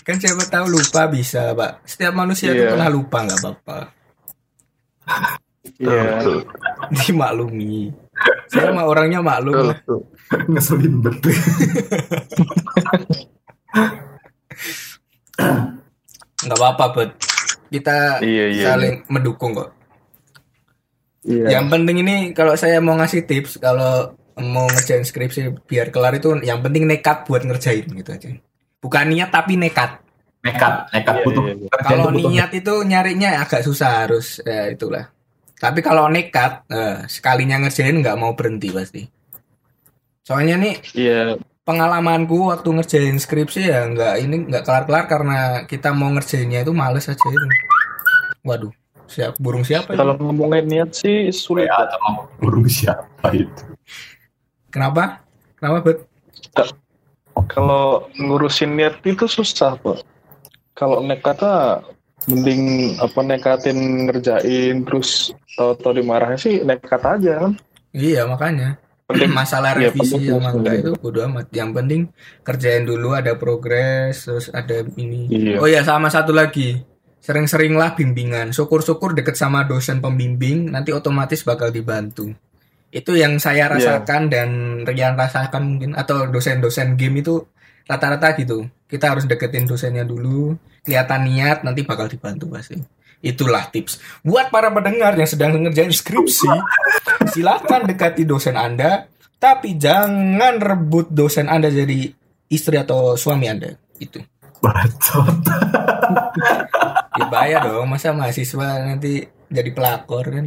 Kan 0.04 0.16
siapa 0.20 0.44
tahu 0.48 0.66
lupa 0.68 1.08
bisa, 1.08 1.56
Pak. 1.56 1.88
Setiap 1.88 2.12
manusia 2.12 2.52
itu 2.52 2.68
Iya. 2.68 2.70
pernah 2.76 2.88
lupa 2.92 3.24
nggak 3.24 3.40
apa-apa. 3.40 3.78
Iya. 5.80 6.20
Dimaklumi. 6.92 7.88
Saya 8.52 8.70
mah 8.70 8.86
orangnya 8.86 9.24
maklum. 9.24 9.72
Ngeselin 10.52 11.02
betul. 11.02 11.34
Nggak 16.44 16.58
apa-apa, 16.58 16.84
Bet. 16.94 17.10
Kita 17.68 18.20
Iya, 18.22 18.44
iya. 18.52 18.64
saling 18.70 18.94
mendukung 19.08 19.56
kok. 19.56 19.74
Iya. 21.24 21.58
Yang 21.58 21.66
penting 21.72 21.96
ini 22.04 22.14
kalau 22.36 22.54
saya 22.54 22.78
mau 22.78 22.94
ngasih 22.94 23.24
tips 23.24 23.56
kalau 23.58 24.12
mau 24.36 24.66
ngerjain 24.68 25.02
skripsi 25.02 25.64
biar 25.64 25.88
kelar 25.88 26.12
itu 26.14 26.36
yang 26.42 26.60
penting 26.60 26.84
nekat 26.84 27.24
buat 27.24 27.42
ngerjain 27.42 27.88
gitu 27.88 28.10
aja. 28.12 28.28
Bukan 28.78 29.04
niat 29.08 29.32
tapi 29.32 29.56
nekat. 29.56 30.04
Nekat, 30.44 30.92
nekat 30.92 31.14
Iya, 31.16 31.24
butuh. 31.24 31.44
iya, 31.48 31.54
iya. 31.56 31.68
Kalau 31.80 32.08
niat 32.12 32.50
itu 32.52 32.74
nyarinya 32.84 33.40
agak 33.40 33.64
susah 33.64 34.04
harus 34.04 34.44
ya 34.44 34.68
itulah. 34.68 35.08
Tapi 35.56 35.80
kalau 35.80 36.12
nekat 36.12 36.68
eh, 36.68 37.08
sekalinya 37.08 37.56
ngerjain 37.56 37.96
nggak 37.96 38.18
mau 38.20 38.36
berhenti 38.36 38.68
pasti. 38.68 39.02
Soalnya 40.20 40.60
nih 40.60 40.74
Iya. 40.92 41.40
Pengalamanku 41.64 42.52
waktu 42.52 42.68
ngerjain 42.76 43.16
skripsi 43.16 43.60
ya 43.72 43.88
nggak 43.88 44.14
ini 44.20 44.36
nggak 44.52 44.64
kelar-kelar 44.68 45.04
karena 45.08 45.38
kita 45.64 45.96
mau 45.96 46.12
ngerjainnya 46.12 46.60
itu 46.62 46.72
males 46.76 47.08
aja 47.08 47.24
itu. 47.24 47.48
Waduh, 48.44 48.72
siap 49.08 49.40
burung 49.40 49.64
siapa? 49.64 49.96
ini? 49.96 49.98
Kalau 49.98 50.14
ngomongin 50.20 50.64
niat 50.68 50.92
sih 50.92 51.32
sulit. 51.32 51.64
Ya, 51.64 51.88
burung 52.36 52.68
siapa 52.68 53.32
itu? 53.32 53.64
Kenapa? 54.68 55.24
Kenapa 55.56 55.80
bet? 55.80 55.98
Kalau 57.48 58.12
ngurusin 58.20 58.76
niat 58.76 59.00
itu 59.08 59.24
susah 59.24 59.80
pak. 59.80 60.04
Kalau 60.76 61.00
nekat 61.00 61.40
ah, 61.40 61.80
mending 62.28 62.94
apa 63.00 63.20
nekatin 63.24 64.10
ngerjain 64.10 64.84
terus 64.84 65.32
tahu-tahu 65.56 66.04
dimarahin 66.04 66.36
sih 66.36 66.60
nekat 66.60 67.00
aja 67.00 67.48
kan. 67.48 67.52
Iya 67.94 68.26
makanya 68.28 68.83
Penting 69.04 69.32
masalah 69.40 69.76
Iya, 69.76 69.92
revisi 69.92 70.16
penting 70.16 70.30
sama 70.32 70.50
enggak 70.56 70.74
itu 70.80 70.90
bodo 70.96 71.20
amat. 71.28 71.46
Yang 71.52 71.70
penting 71.76 72.00
kerjain 72.40 72.84
dulu 72.88 73.08
ada 73.12 73.32
progres 73.36 74.24
terus 74.24 74.48
ada 74.48 74.80
ini. 74.96 75.28
Iya. 75.28 75.60
Oh 75.60 75.68
ya 75.68 75.84
sama 75.84 76.08
satu 76.08 76.32
lagi 76.32 76.80
sering-seringlah 77.20 77.96
bimbingan. 77.96 78.52
Syukur-syukur 78.52 79.16
deket 79.16 79.36
sama 79.36 79.64
dosen 79.64 80.00
pembimbing 80.00 80.72
nanti 80.72 80.92
otomatis 80.92 81.44
bakal 81.44 81.68
dibantu. 81.72 82.32
Itu 82.94 83.16
yang 83.16 83.36
saya 83.42 83.66
Iya. 83.68 83.72
rasakan 84.00 84.22
dan 84.30 84.48
Rian 84.86 85.16
rasakan 85.16 85.62
mungkin 85.76 85.90
atau 85.98 86.28
dosen-dosen 86.30 86.94
game 86.94 87.20
itu 87.24 87.44
rata-rata 87.84 88.32
gitu. 88.38 88.68
Kita 88.88 89.12
harus 89.12 89.26
deketin 89.26 89.66
dosennya 89.66 90.06
dulu, 90.06 90.54
kelihatan 90.86 91.26
niat 91.26 91.66
nanti 91.66 91.82
bakal 91.82 92.06
dibantu 92.06 92.48
pasti. 92.52 92.78
Itulah 93.24 93.72
tips. 93.72 94.20
Buat 94.20 94.52
para 94.52 94.68
pendengar 94.68 95.16
yang 95.16 95.24
sedang 95.24 95.56
ngerjain 95.56 95.88
skripsi, 95.88 96.52
silakan 97.32 97.88
dekati 97.88 98.28
dosen 98.28 98.52
Anda. 98.52 99.08
Tapi 99.40 99.80
jangan 99.80 100.60
rebut 100.60 101.08
dosen 101.08 101.48
Anda 101.48 101.72
jadi 101.72 102.12
istri 102.52 102.76
atau 102.76 103.16
suami 103.16 103.48
Anda. 103.48 103.72
Itu. 103.96 104.20
Bacot. 104.60 105.40
Ya 107.14 107.30
bahaya 107.30 107.62
dong, 107.62 107.86
masa 107.86 108.10
mahasiswa 108.10 108.82
nanti 108.82 109.22
jadi 109.46 109.70
pelakor 109.70 110.34
kan. 110.34 110.46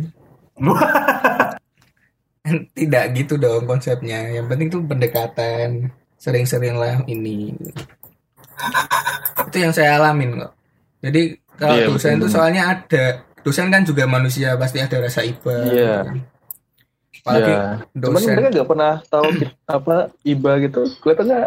Tidak 2.75 3.05
gitu 3.15 3.39
dong 3.39 3.63
konsepnya. 3.63 4.35
Yang 4.35 4.45
penting 4.51 4.67
tuh 4.67 4.83
pendekatan. 4.83 5.95
Sering-sering 6.19 6.75
lah 6.75 7.07
ini. 7.07 7.55
Itu 9.47 9.57
yang 9.63 9.71
saya 9.71 9.95
alamin 9.95 10.43
kok. 10.43 10.51
Jadi 10.99 11.39
kalau 11.57 11.75
Iya, 11.75 11.85
dosen 11.89 12.21
itu 12.21 12.27
soalnya 12.29 12.63
ada 12.77 13.25
dosen 13.41 13.67
kan 13.73 13.81
juga 13.81 14.05
manusia 14.05 14.53
pasti 14.55 14.77
ada 14.77 14.97
rasa 15.01 15.25
iba. 15.25 15.57
Iya. 15.67 15.97
Apalagi 17.25 17.51
ya. 17.51 17.63
Cuman 17.97 18.21
dosen. 18.21 18.33
mereka 18.37 18.49
nggak 18.53 18.69
pernah 18.69 18.93
tahu 19.09 19.27
apa 19.65 19.95
iba 20.21 20.51
gitu. 20.61 20.81
Kelihatannya 21.01 21.41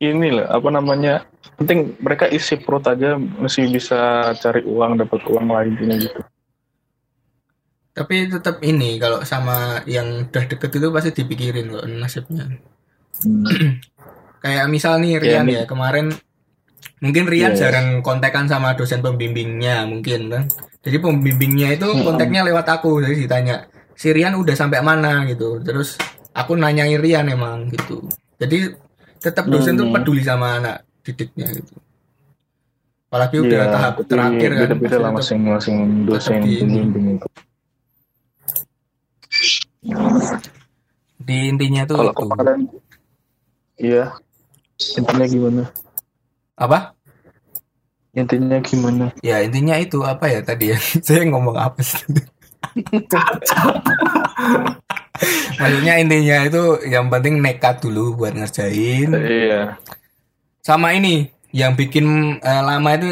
ini 0.00 0.28
loh 0.32 0.48
apa 0.48 0.68
namanya 0.72 1.28
penting 1.60 2.00
mereka 2.00 2.24
isi 2.24 2.56
perut 2.56 2.88
aja 2.88 3.20
masih 3.20 3.68
bisa 3.68 4.32
cari 4.40 4.64
uang 4.64 5.04
dapat 5.04 5.20
uang 5.28 5.46
lagi 5.52 6.08
gitu. 6.08 6.20
Tapi 7.92 8.32
tetap 8.32 8.64
ini 8.64 8.96
kalau 8.96 9.20
sama 9.28 9.84
yang 9.84 10.24
udah 10.30 10.44
deket 10.48 10.72
itu 10.72 10.88
pasti 10.88 11.10
dipikirin 11.12 11.68
kok 11.76 11.84
nasibnya. 11.84 12.48
Kayak 14.42 14.66
misal 14.72 14.96
nih 15.04 15.20
Rian 15.20 15.44
Iya, 15.44 15.62
ya 15.62 15.64
kemarin 15.68 16.16
mungkin 17.00 17.24
Rian 17.26 17.52
iya. 17.56 17.58
jarang 17.68 18.04
kontekan 18.04 18.44
sama 18.46 18.76
dosen 18.76 19.00
pembimbingnya 19.00 19.88
mungkin 19.88 20.28
kan. 20.28 20.44
Jadi 20.80 20.96
pembimbingnya 21.00 21.76
itu 21.76 21.88
kontaknya 22.04 22.44
lewat 22.44 22.66
aku 22.68 23.00
jadi 23.04 23.16
ditanya 23.16 23.56
si 23.96 24.12
Rian 24.12 24.36
udah 24.36 24.54
sampai 24.56 24.80
mana 24.80 25.24
gitu. 25.28 25.60
Terus 25.60 25.96
aku 26.32 26.56
nanyain 26.56 27.00
Rian 27.00 27.28
emang 27.28 27.68
gitu. 27.72 28.04
Jadi 28.36 28.72
tetap 29.20 29.48
dosen 29.48 29.76
tuh 29.76 29.88
Hmm. 29.88 29.96
peduli 29.96 30.24
sama 30.24 30.56
anak 30.60 30.76
didiknya 31.04 31.48
gitu. 31.52 31.76
Apalagi 33.10 33.36
udah 33.42 33.60
Iya, 33.66 33.72
tahap 33.74 33.92
tapi 33.98 34.06
terakhir 34.06 34.50
kan. 34.54 34.60
Beda-beda 34.70 34.96
lah 35.02 35.10
masing-masing 35.12 35.76
dosen 36.06 36.40
pembimbing 36.40 37.18
itu. 37.18 37.28
Di 41.20 41.36
intinya 41.48 41.82
tuh 41.84 41.96
Kalau 42.00 42.12
itu. 42.12 42.20
kemarin 42.24 42.58
iya 43.80 44.04
intinya 44.96 45.26
gimana? 45.28 45.62
Apa? 46.60 46.92
Intinya 48.12 48.60
gimana? 48.60 49.08
Ya 49.24 49.40
intinya 49.40 49.80
itu 49.80 50.04
apa 50.04 50.28
ya 50.28 50.44
tadi 50.44 50.76
ya? 50.76 50.78
Saya 51.06 51.24
ngomong 51.32 51.56
apa 51.56 51.80
sih? 51.80 52.04
Maksudnya 55.60 55.94
intinya 56.00 56.36
itu 56.44 56.62
yang 56.88 57.08
penting 57.08 57.40
nekat 57.40 57.80
dulu 57.80 58.20
buat 58.20 58.36
ngerjain. 58.36 59.08
Iya. 59.16 59.80
Sama 60.60 60.92
ini 60.92 61.32
yang 61.56 61.72
bikin 61.74 62.36
eh, 62.44 62.62
lama 62.62 62.90
itu 63.00 63.10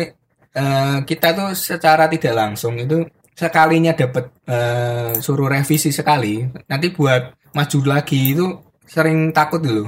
eh, 0.53 0.97
kita 1.09 1.33
tuh 1.33 1.57
secara 1.57 2.07
tidak 2.13 2.35
langsung 2.37 2.77
itu 2.77 3.09
sekalinya 3.33 3.95
dapat 3.95 4.35
eh, 4.45 5.17
suruh 5.23 5.49
revisi 5.49 5.95
sekali, 5.95 6.45
nanti 6.69 6.91
buat 6.91 7.39
maju 7.55 7.79
lagi 7.87 8.35
itu 8.37 8.47
sering 8.85 9.31
takut 9.33 9.63
dulu. 9.63 9.87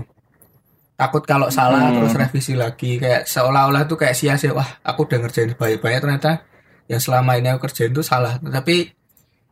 Takut 1.01 1.25
kalau 1.25 1.49
salah 1.49 1.89
Hmm. 1.89 1.97
terus 1.97 2.13
revisi 2.13 2.53
lagi 2.53 3.01
kayak 3.01 3.25
seolah-olah 3.25 3.89
tuh 3.89 3.97
kayak 3.97 4.13
sia-sia 4.13 4.53
wah 4.53 4.69
aku 4.85 5.09
udah 5.09 5.25
ngerjain 5.25 5.57
banyak-banyak 5.57 6.01
ternyata 6.05 6.45
yang 6.93 7.01
selama 7.01 7.41
ini 7.41 7.49
aku 7.49 7.65
kerjain 7.65 7.89
tuh 7.91 8.05
salah. 8.05 8.37
Tapi 8.37 8.93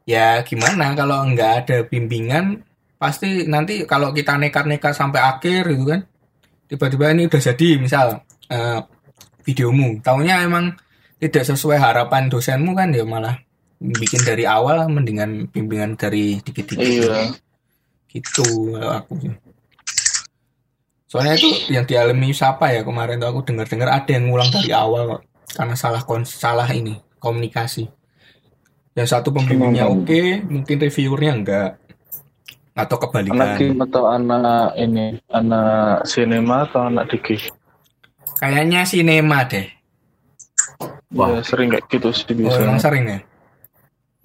ya 0.05 0.45
gimana 0.45 0.93
kalau 0.93 1.25
nggak 1.25 1.53
ada 1.65 1.77
bimbingan 1.89 2.61
pasti 3.01 3.49
nanti 3.49 3.89
kalau 3.89 4.13
kita 4.13 4.37
nekat-nekat 4.37 4.93
sampai 4.93 5.21
akhir 5.23 5.71
gitu 5.71 5.89
kan 5.89 6.01
tiba-tiba 6.67 7.17
ini 7.17 7.25
udah 7.25 7.41
jadi 7.41 7.69
misal 7.79 8.07
eh, 8.49 8.81
videomu 9.41 10.03
tahunya 10.03 10.45
emang 10.45 10.77
tidak 11.17 11.49
sesuai 11.49 11.79
harapan 11.81 12.29
dosenmu 12.29 12.77
kan 12.77 12.93
ya 12.93 13.09
malah 13.09 13.41
bikin 13.79 14.21
dari 14.21 14.43
awal 14.45 14.91
mendingan 14.91 15.47
bimbingan 15.49 15.95
dari 15.95 16.43
dikit-dikit 16.43 16.83
Iya. 16.83 17.33
gitu 18.11 18.75
kalau 18.75 18.93
aku 18.99 19.13
sih. 19.23 19.33
Soalnya 21.09 21.41
itu 21.41 21.73
yang 21.73 21.89
dialami 21.89 22.37
siapa 22.37 22.69
ya 22.69 22.85
kemarin 22.85 23.17
tuh 23.17 23.33
aku 23.33 23.41
dengar-dengar 23.49 23.89
ada 23.89 24.11
yang 24.13 24.29
ngulang 24.29 24.53
dari 24.53 24.71
awal 24.77 25.17
kok 25.17 25.23
karena 25.57 25.75
salah 25.75 26.05
kon 26.05 26.29
salah 26.29 26.69
ini 26.69 27.01
komunikasi 27.17 27.89
yang 28.93 29.09
satu 29.09 29.33
pembimbingnya 29.33 29.89
oke 29.89 30.45
mungkin 30.53 30.77
reviewernya 30.77 31.33
enggak 31.33 31.71
atau 32.77 32.95
Anak 32.95 33.03
kebalikan 33.11 33.49
game 33.57 33.81
atau 33.89 34.05
anak 34.07 34.77
ini 34.77 35.19
anak 35.33 36.07
sinema 36.07 36.63
atau 36.69 36.87
anak 36.87 37.11
digi? 37.11 37.51
kayaknya 38.39 38.85
sinema 38.85 39.49
deh 39.49 39.67
Wah. 41.09 41.33
Iya, 41.33 41.41
sering 41.41 41.73
kayak 41.73 41.89
gitu 41.89 42.13
sih 42.13 42.29
oh, 42.29 42.37
emang 42.37 42.77
biasanya. 42.77 42.79
sering 42.79 43.05
ya 43.09 43.19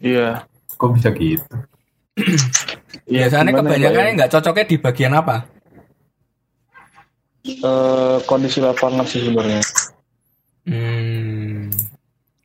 Iya. 0.04 0.30
Kok 0.76 0.89
bisa 1.00 1.10
gitu? 1.15 1.48
Iya, 3.04 3.28
biasanya 3.28 3.52
gimana 3.52 3.52
ya, 3.52 3.60
kebanyakan 3.67 4.00
Pak, 4.00 4.13
nggak 4.15 4.32
cocoknya 4.32 4.63
di 4.63 4.78
bagian 4.80 5.13
apa 5.17 5.36
Eh, 7.43 8.17
kondisi 8.23 8.63
lapangan 8.63 9.03
sih 9.03 9.19
sebenarnya. 9.19 9.60
hmm 10.63 11.67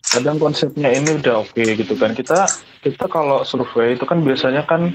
Kadang 0.08 0.42
konsepnya 0.42 0.90
ini 0.90 1.22
udah 1.22 1.46
oke 1.46 1.62
gitu 1.78 1.94
kan. 1.94 2.18
Kita 2.18 2.50
kita 2.82 3.06
kalau 3.06 3.46
survei 3.46 3.94
itu 3.94 4.02
kan 4.02 4.26
biasanya 4.26 4.66
kan 4.66 4.90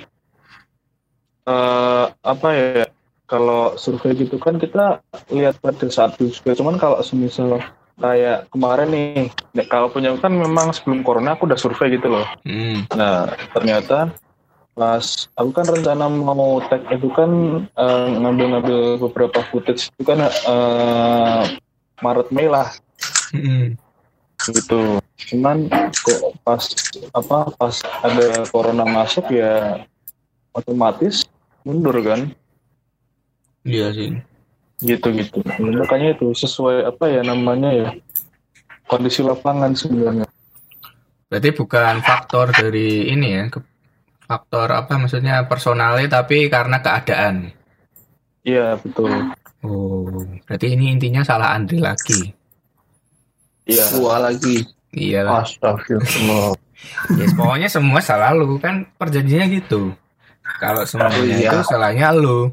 eh 1.47 2.05
apa 2.11 2.47
ya? 2.51 2.83
Kalau 3.23 3.79
survei 3.79 4.11
gitu 4.19 4.35
kan 4.43 4.59
kita 4.59 4.99
lihat 5.31 5.63
pada 5.63 5.87
saat 5.87 6.19
survei. 6.19 6.51
Cuman 6.51 6.75
kalau 6.75 6.99
semisal 6.99 7.63
kayak 7.95 8.51
kemarin 8.51 8.89
nih, 8.91 9.31
kalau 9.71 9.87
punya 9.87 10.11
kan 10.19 10.33
memang 10.35 10.75
sebelum 10.75 11.05
corona 11.05 11.39
aku 11.39 11.47
udah 11.47 11.55
survei 11.55 11.95
gitu 11.95 12.11
loh. 12.11 12.27
hmm 12.43 12.91
Nah, 12.91 13.31
ternyata 13.55 14.11
pas 14.73 15.29
aku 15.37 15.49
kan 15.53 15.65
rencana 15.69 16.09
mau 16.09 16.57
tag 16.65 16.81
itu 16.89 17.05
kan 17.13 17.29
eh, 17.77 18.07
ngambil-ngambil 18.17 18.97
beberapa 18.97 19.45
footage 19.53 19.93
itu 19.93 20.03
kan 20.05 20.25
eh, 20.25 21.41
Maret 22.01 22.29
Mei 22.33 22.49
lah 22.49 22.73
hmm 23.33 23.77
gitu. 24.43 24.99
Cuman 25.31 25.71
kok 26.03 26.35
pas 26.43 26.63
apa 27.15 27.37
pas 27.55 27.75
ada 28.03 28.43
corona 28.51 28.83
masuk 28.83 29.31
ya 29.31 29.79
otomatis 30.51 31.23
mundur 31.63 31.95
kan 32.03 32.27
iya 33.63 33.87
sih 33.95 34.19
gitu-gitu. 34.83 35.39
Makanya 35.63 36.19
itu 36.19 36.35
sesuai 36.35 36.91
apa 36.91 37.07
ya 37.07 37.23
namanya 37.23 37.71
ya 37.71 37.89
kondisi 38.91 39.23
lapangan 39.23 39.71
sebenarnya. 39.79 40.27
Berarti 41.31 41.49
bukan 41.55 42.03
faktor 42.03 42.51
dari 42.51 43.07
ini 43.09 43.27
ya, 43.31 43.43
ke- 43.47 43.72
faktor 44.33 44.67
apa 44.73 44.97
maksudnya 44.97 45.45
personalnya 45.45 46.09
tapi 46.09 46.49
karena 46.49 46.81
keadaan. 46.81 47.53
Iya 48.41 48.75
betul. 48.81 49.13
Oh, 49.63 50.09
berarti 50.43 50.75
ini 50.75 50.91
intinya 50.91 51.21
salah 51.23 51.53
Andri 51.55 51.77
lagi. 51.79 52.33
Iya. 53.63 53.85
Gua 53.95 54.19
lagi. 54.19 54.65
Iya 54.91 55.21
lah. 55.23 55.45
Astagfirullah. 55.45 56.57
Ya, 57.15 57.31
pokoknya 57.39 57.71
semua 57.71 58.03
salah 58.03 58.35
lu 58.35 58.59
kan 58.59 58.83
perjanjiannya 58.99 59.55
gitu. 59.55 59.95
Kalau 60.59 60.83
semuanya 60.83 61.15
Oh, 61.15 61.23
iya. 61.23 61.47
itu 61.47 61.59
salahnya 61.63 62.11
lu. 62.11 62.51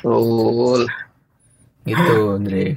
Betul. 0.00 0.88
Gitu, 1.84 2.16
Andri. 2.40 2.72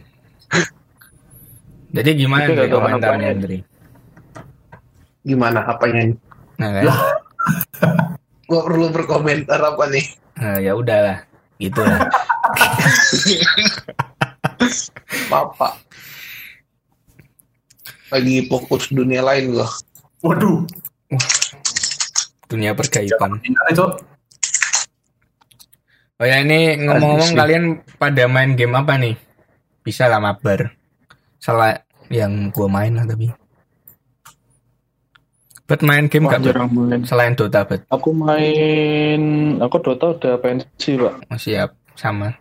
Jadi 1.96 2.10
gimana 2.20 2.52
tahu 2.52 2.68
komentarnya. 2.68 3.32
Andri? 3.32 3.58
Gimana 5.24 5.64
apanya? 5.64 6.04
Nah, 6.60 6.68
kan? 6.68 6.84
Gua 8.50 8.62
perlu 8.66 8.90
berkomentar 8.90 9.62
apa 9.62 9.86
nih? 9.88 10.06
Nah, 10.42 10.58
ya 10.58 10.74
udahlah. 10.74 11.24
Gitu 11.60 11.80
lah. 11.80 12.10
Papa. 15.30 15.78
Lagi 18.10 18.50
fokus 18.50 18.90
dunia 18.90 19.22
lain 19.22 19.54
gua. 19.54 19.70
Waduh. 20.26 20.66
Dunia 22.50 22.74
pergaiban. 22.74 23.38
Ini 23.46 23.74
Cok. 23.78 23.92
Oh 26.20 26.28
ya 26.28 26.44
ini 26.44 26.76
ngomong-ngomong 26.84 27.32
kalian 27.32 27.64
pada 27.96 28.28
main 28.28 28.58
game 28.58 28.76
apa 28.76 29.00
nih? 29.00 29.16
Bisa 29.86 30.12
lah 30.12 30.20
mabar. 30.20 30.76
Salah 31.40 31.80
yang 32.12 32.52
gua 32.52 32.68
main 32.68 32.98
lah 32.98 33.08
tapi. 33.08 33.32
Bet 35.70 35.86
main 35.86 36.10
game 36.10 36.26
gak 36.26 36.42
jarang 36.42 36.74
main. 36.74 37.06
Selain 37.06 37.38
Dota 37.38 37.62
Bet? 37.62 37.86
Aku 37.94 38.10
main, 38.10 39.22
aku 39.62 39.78
Dota 39.86 40.18
udah 40.18 40.42
pensi 40.42 40.98
pak. 40.98 41.14
Oh, 41.30 41.38
siap 41.38 41.78
sama. 41.94 42.34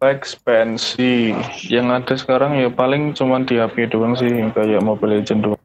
Expensi 0.00 1.32
yang 1.72 1.88
ada 1.88 2.12
sekarang 2.20 2.60
ya 2.60 2.68
paling 2.68 3.16
cuman 3.16 3.48
di 3.48 3.56
HP 3.56 3.88
doang 3.88 4.12
sih 4.12 4.28
kayak 4.52 4.84
Mobile 4.84 5.24
Legend 5.24 5.40
doang. 5.48 5.62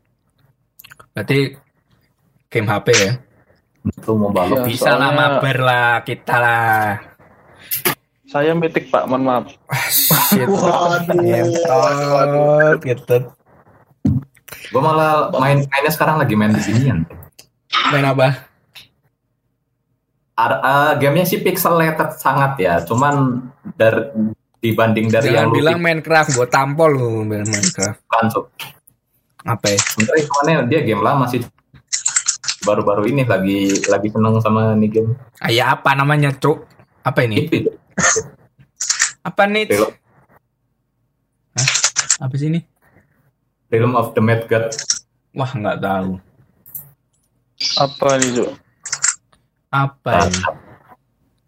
Berarti 1.11 1.55
game 2.47 2.67
HP 2.67 2.87
ya? 2.95 3.11
Itu 3.83 4.15
mau 4.15 4.31
balok. 4.31 4.63
Iya. 4.63 4.71
Bisa 4.71 4.95
lah 4.95 5.11
soalnya- 5.11 5.35
mabar 5.35 5.57
lah 5.59 5.91
kita 6.07 6.35
lah. 6.39 6.99
Saya 8.25 8.51
mitik 8.55 8.91
Pak, 8.91 9.07
mohon 9.07 9.23
maaf. 9.23 9.47
Shit. 9.87 10.43
Waduh, 12.11 12.75
gitu. 12.83 13.17
Gue 14.71 14.81
malah 14.81 15.29
main 15.37 15.61
mainnya 15.65 15.91
sekarang 15.93 16.17
lagi 16.17 16.33
main 16.33 16.53
di 16.53 16.61
sini 16.63 16.81
ya. 16.89 16.95
Main 17.91 18.05
apa? 18.05 18.27
Ar- 20.35 20.61
eh, 20.61 20.93
gamenya 20.99 21.23
sih 21.23 21.39
pixelated 21.39 22.19
sangat 22.19 22.59
ya, 22.59 22.83
cuman 22.83 23.45
dari 23.79 24.11
dibanding 24.59 25.07
dari 25.07 25.31
Jangan 25.31 25.37
yang 25.37 25.47
lu 25.47 25.55
bilang 25.61 25.79
Minecraft, 25.79 26.29
gue 26.35 26.47
tampol 26.51 26.91
lu 26.91 27.23
main 27.23 27.47
Minecraft. 27.47 28.03
kan 28.09 28.27
Cuk. 28.27 28.45
Apa 29.45 29.65
ya? 29.69 29.77
sebenarnya 29.77 30.21
hitungannya 30.25 30.55
dia 30.67 30.79
game 30.81 31.05
lama 31.05 31.29
sih 31.29 31.37
baru-baru 32.65 33.05
ini 33.13 33.29
lagi 33.29 33.69
lagi 33.85 34.09
seneng 34.09 34.41
sama 34.41 34.73
nih 34.73 34.89
game 34.89 35.13
Ayah 35.37 35.77
apa 35.77 35.93
namanya, 35.93 36.33
Cuk? 36.33 36.65
Apa 37.05 37.29
ini? 37.29 37.45
Apa 39.21 39.45
nih? 39.45 39.69
Apa 42.17 42.33
sih 42.35 42.49
ini? 42.49 42.59
Realm 43.67 43.93
of 43.93 44.11
the 44.11 44.21
Mad 44.21 44.45
God 44.45 44.69
Wah, 45.31 45.49
nggak 45.49 45.79
tahu. 45.79 46.15
Apa 47.75 48.07
nih, 48.15 48.29
Cuk? 48.33 48.51
Apa 49.69 50.11
ya? 50.23 50.49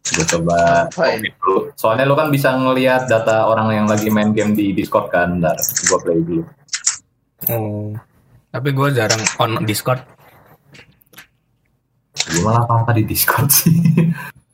gue 0.07 0.23
coba 0.25 0.87
Apa 0.87 1.03
ini? 1.13 1.27
dulu. 1.35 1.67
soalnya 1.73 2.03
lu 2.03 2.15
kan 2.15 2.27
bisa 2.27 2.49
ngelihat 2.49 3.05
data 3.05 3.43
orang 3.43 3.69
yang 3.73 3.85
lagi 3.85 4.07
main 4.07 4.31
game 4.31 4.51
di 4.51 4.71
Discord 4.71 5.07
kan 5.07 5.35
ntar 5.37 5.55
gue 5.55 5.97
play 5.99 6.19
dulu 6.19 6.43
Oh. 7.45 7.91
Tapi 8.49 8.69
gue 8.71 8.87
jarang 8.91 9.19
on 9.37 9.61
Discord. 9.61 9.99
gue 12.17 12.41
malah 12.41 12.63
apa 12.65 12.91
di 12.91 13.03
Discord 13.03 13.47
sih 13.47 13.75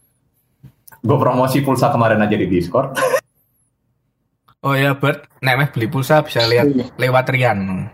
gue 1.06 1.17
promosi 1.17 1.60
pulsa 1.60 1.89
kemarin 1.89 2.19
aja 2.19 2.34
di 2.34 2.45
Discord 2.45 2.97
Oh 4.63 4.73
ya, 4.73 4.95
Bert, 4.95 5.28
nek 5.43 5.56
meh 5.60 5.69
beli 5.76 5.88
pulsa 5.91 6.23
bisa 6.23 6.47
lihat 6.47 6.71
lewat 6.95 7.28
Rian. 7.30 7.91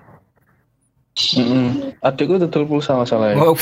Mm-mm. 1.36 1.98
Adikku 2.00 2.38
tutul 2.38 2.70
pulsa 2.70 2.96
masalahnya. 2.96 3.42
Oh, 3.42 3.58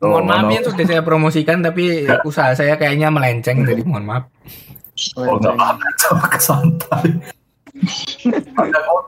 Oh, 0.00 0.16
mohon 0.16 0.32
maaf 0.32 0.48
ya 0.48 0.64
sudah 0.64 0.86
saya 0.88 1.02
promosikan 1.04 1.60
tapi 1.60 2.08
usaha 2.24 2.56
saya 2.56 2.72
kayaknya 2.80 3.12
melenceng 3.12 3.68
jadi 3.68 3.84
mohon 3.84 4.08
maaf. 4.08 4.24
oh 5.16 5.36
nggak 5.36 5.56
apa-apa 5.56 5.86
coba 5.96 6.26
kesantai 6.28 7.08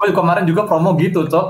gue 0.00 0.08
kemarin 0.12 0.44
juga 0.48 0.64
promo 0.68 0.96
gitu 1.00 1.28
cok. 1.28 1.46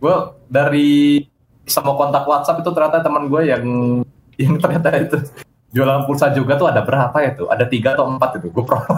Gue 0.00 0.16
dari 0.48 1.20
semua 1.68 1.94
kontak 1.96 2.24
WhatsApp 2.24 2.60
itu 2.64 2.70
ternyata 2.72 3.04
teman 3.04 3.28
gue 3.28 3.42
yang 3.48 3.64
yang 4.40 4.56
ternyata 4.56 4.88
itu 4.96 5.16
jualan 5.72 6.04
pulsa 6.04 6.32
juga 6.32 6.56
tuh 6.56 6.68
ada 6.72 6.80
berapa 6.84 7.16
ya 7.20 7.32
tuh? 7.36 7.48
Ada 7.52 7.64
tiga 7.68 7.92
atau 7.96 8.08
empat 8.08 8.40
itu 8.40 8.48
gue 8.52 8.64
promo 8.64 8.96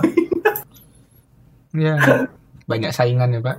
Ya, 1.75 1.99
banyak 2.71 2.91
saingan 2.95 3.35
ya 3.35 3.41
pak. 3.43 3.57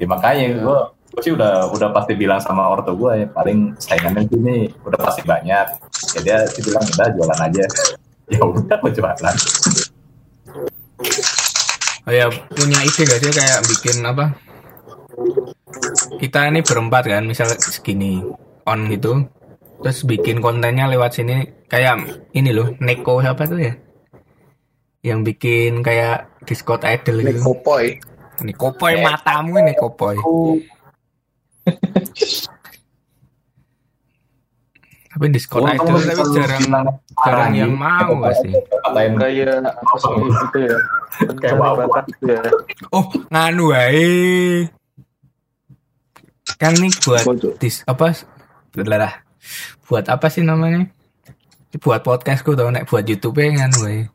ya, 0.00 0.06
makanya 0.08 0.56
gue 0.56 0.78
gue 1.16 1.22
sih 1.24 1.32
udah 1.32 1.72
udah 1.72 1.88
pasti 1.96 2.12
bilang 2.12 2.36
sama 2.42 2.68
ortu 2.68 2.92
gue 2.92 3.24
ya 3.24 3.26
paling 3.30 3.72
saingannya 3.80 4.28
gini 4.28 4.68
udah 4.84 5.00
pasti 5.00 5.24
banyak 5.24 5.66
ya 6.12 6.20
dia 6.20 6.38
sih 6.50 6.60
bilang 6.60 6.84
udah 6.84 7.08
jualan 7.14 7.40
aja 7.40 7.64
ya 8.32 8.38
udah 8.42 8.76
gue 8.84 8.90
jualan 8.92 9.36
Oh 12.06 12.14
ya, 12.14 12.30
punya 12.30 12.78
ide 12.86 13.02
gak 13.02 13.18
sih 13.18 13.32
kayak 13.34 13.66
bikin 13.66 13.98
apa? 14.06 14.30
Kita 16.22 16.46
ini 16.46 16.62
berempat 16.62 17.02
kan, 17.10 17.26
misal 17.26 17.50
segini 17.58 18.22
on 18.62 18.86
gitu, 18.94 19.26
terus 19.82 20.06
bikin 20.06 20.38
kontennya 20.38 20.86
lewat 20.86 21.18
sini 21.18 21.66
kayak 21.66 22.30
ini 22.30 22.54
loh, 22.54 22.78
Neko 22.78 23.18
siapa 23.18 23.50
tuh 23.50 23.58
ya? 23.58 23.74
Yang 25.06 25.20
bikin 25.22 25.86
kayak 25.86 26.26
Discord 26.42 26.82
idol 26.82 27.22
gitu. 27.22 27.38
Nekopoy. 27.38 28.02
Ini 28.42 28.52
kopoy 28.52 29.00
matamu 29.00 29.56
ini 29.62 29.72
kopoy. 29.72 30.18
Tapi 35.16 35.32
Discord 35.32 35.64
Oh, 35.64 35.72
idol 35.72 35.96
tapi 35.96 36.36
jarang 36.36 36.64
jarang 37.24 37.52
yang 37.56 37.72
mau 37.72 38.20
katain 38.20 39.16
Kayak 39.16 39.16
apa 39.16 39.96
sih 39.96 40.12
itu 40.44 40.58
ya? 40.60 40.76
Pencari 41.16 41.56
wow. 41.56 41.74
bakat 41.80 42.04
itu 42.12 42.24
ya. 42.28 42.42
Oh, 42.92 43.08
nganu 43.32 43.72
wae. 43.72 44.68
Kan 46.60 46.76
nih 46.76 46.92
buat 47.00 47.24
dis 47.56 47.80
apa? 47.88 48.12
Lah. 48.76 49.24
Buat 49.88 50.12
apa 50.12 50.28
sih 50.28 50.44
namanya? 50.44 50.92
Buat 51.80 52.04
podcastku 52.04 52.52
tau 52.52 52.68
nek 52.68 52.84
buat 52.84 53.08
YouTube 53.08 53.40
nganu 53.40 53.78
wae. 53.88 54.12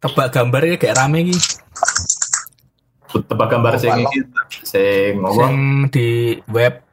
Tebak 0.00 0.28
gambarnya 0.32 0.76
kayak 0.76 0.96
rame 0.98 1.30
iki. 1.30 1.36
tebak 3.16 3.48
gambar 3.48 3.80
sing 3.80 3.96
iki 4.04 4.18
sing 4.60 5.24
ngomong 5.24 5.88
di 5.88 6.36
web. 6.52 6.84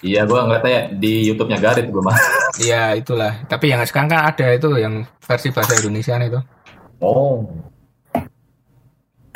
Iya, 0.00 0.24
gua 0.24 0.48
ngeliatnya 0.48 0.96
di 0.96 1.28
YouTube-nya 1.28 1.58
Garit 1.60 1.92
gua 1.92 2.08
mah. 2.12 2.16
Ya 2.56 2.96
itulah. 2.96 3.44
Tapi 3.52 3.68
yang 3.68 3.84
sekarang 3.84 4.08
kan 4.08 4.32
ada 4.32 4.48
itu 4.48 4.80
yang 4.80 5.04
versi 5.20 5.52
bahasa 5.52 5.76
Indonesia 5.76 6.16
itu. 6.16 6.40
Oh, 7.04 7.44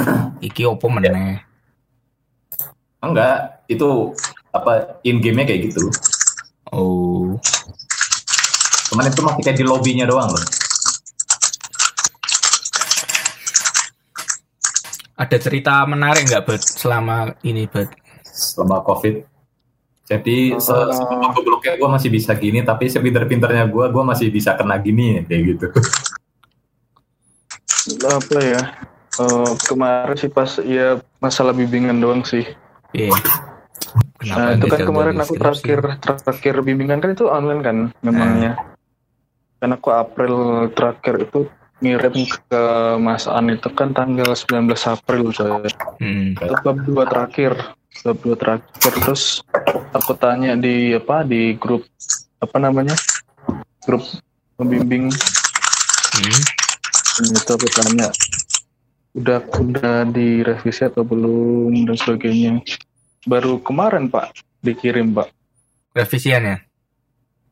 Iki 0.48 0.62
opo 0.64 0.88
meneh. 0.88 1.44
enggak. 3.04 3.60
Itu 3.68 4.16
apa 4.56 5.00
in 5.04 5.20
game-nya 5.20 5.52
kayak 5.52 5.68
gitu. 5.68 5.84
Oh. 6.72 7.36
Cuman 8.88 9.04
itu 9.12 9.20
masih 9.20 9.42
kayak 9.44 9.58
di 9.60 9.64
lobbynya 9.68 10.08
doang 10.08 10.32
loh. 10.32 10.44
Ada 15.20 15.36
cerita 15.36 15.84
menarik 15.84 16.24
nggak 16.24 16.48
buat 16.48 16.62
selama 16.64 17.36
ini 17.44 17.68
buat 17.68 17.92
Selama 18.24 18.80
COVID. 18.88 19.26
Jadi 20.08 20.56
se 20.58 20.72
Ah. 20.72 20.90
sebelum 20.90 21.30
gobloknya 21.36 21.76
gua 21.76 21.92
masih 22.00 22.08
bisa 22.08 22.32
gini, 22.34 22.64
tapi 22.64 22.88
sepinter-pinternya 22.88 23.68
gua, 23.68 23.92
gua 23.92 24.02
masih 24.10 24.32
bisa 24.32 24.56
kena 24.56 24.80
gini 24.80 25.22
kayak 25.28 25.42
gitu. 25.54 25.66
Apa 28.08 28.38
ya? 28.40 28.62
Eh, 29.20 29.52
kemarin 29.68 30.16
sih 30.16 30.30
pas 30.32 30.56
ya 30.64 30.98
masalah 31.20 31.52
bimbingan 31.52 32.00
doang 32.00 32.24
sih. 32.24 32.48
Iya. 32.96 33.12
Nah, 34.24 34.56
itu 34.56 34.66
kan 34.66 34.80
kemarin 34.88 35.16
aku 35.20 35.36
terakhir 35.36 36.00
terakhir 36.00 36.54
bimbingan 36.64 37.02
kan 37.04 37.10
itu 37.12 37.28
online 37.28 37.60
kan 37.60 37.76
memangnya. 38.00 38.56
Kan 39.60 39.76
aku 39.76 39.92
April 39.92 40.66
terakhir 40.72 41.28
itu 41.28 41.44
ngirim 41.80 42.28
ke 42.28 42.62
Mas 43.00 43.24
An 43.24 43.48
itu 43.48 43.68
kan 43.72 43.96
tanggal 43.96 44.32
19 44.36 44.68
April 44.76 45.32
saya. 45.32 45.64
Hmm. 46.00 46.36
Itu 46.36 46.54
bab 46.64 46.78
dua 46.84 47.04
terakhir. 47.08 47.52
Bab 48.04 48.16
dua 48.20 48.36
terakhir 48.36 48.92
terus 49.02 49.42
aku 49.92 50.12
tanya 50.16 50.54
di 50.54 50.94
apa 50.94 51.24
di 51.24 51.56
grup 51.56 51.84
apa 52.40 52.56
namanya? 52.60 52.94
Grup 53.84 54.04
pembimbing 54.60 55.08
Hmm. 56.10 56.42
Dan 57.22 57.38
itu 57.38 57.52
aku 57.54 57.68
tanya 57.70 58.08
udah 59.14 59.38
udah 59.62 59.98
direvisi 60.10 60.82
atau 60.84 61.06
belum 61.06 61.86
dan 61.86 61.96
sebagainya. 61.96 62.60
Baru 63.24 63.62
kemarin 63.62 64.10
Pak 64.10 64.34
dikirim 64.60 65.14
Pak. 65.14 65.30
Revisian 65.94 66.42
ya. 66.44 66.56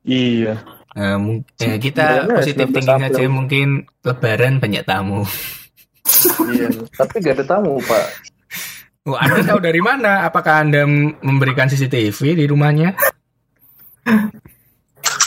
Iya. 0.05 0.55
Mung- 0.97 1.45
eh, 1.59 1.77
kita 1.77 2.25
Sebenarnya 2.25 2.37
positif 2.37 2.67
19 2.67 2.75
thinking 2.75 3.03
aja 3.05 3.25
mungkin 3.29 3.67
lebaran 4.01 4.55
banyak 4.57 4.83
tamu. 4.83 5.23
Iya, 6.49 6.69
tapi 6.95 7.15
gak 7.21 7.35
ada 7.37 7.45
tamu, 7.47 7.77
Pak. 7.79 8.07
Oh, 9.05 9.15
Anda 9.15 9.41
tahu 9.43 9.61
dari 9.61 9.79
mana? 9.79 10.25
Apakah 10.25 10.61
Anda 10.61 10.85
memberikan 11.19 11.65
CCTV 11.67 12.35
di 12.35 12.45
rumahnya? 12.45 12.97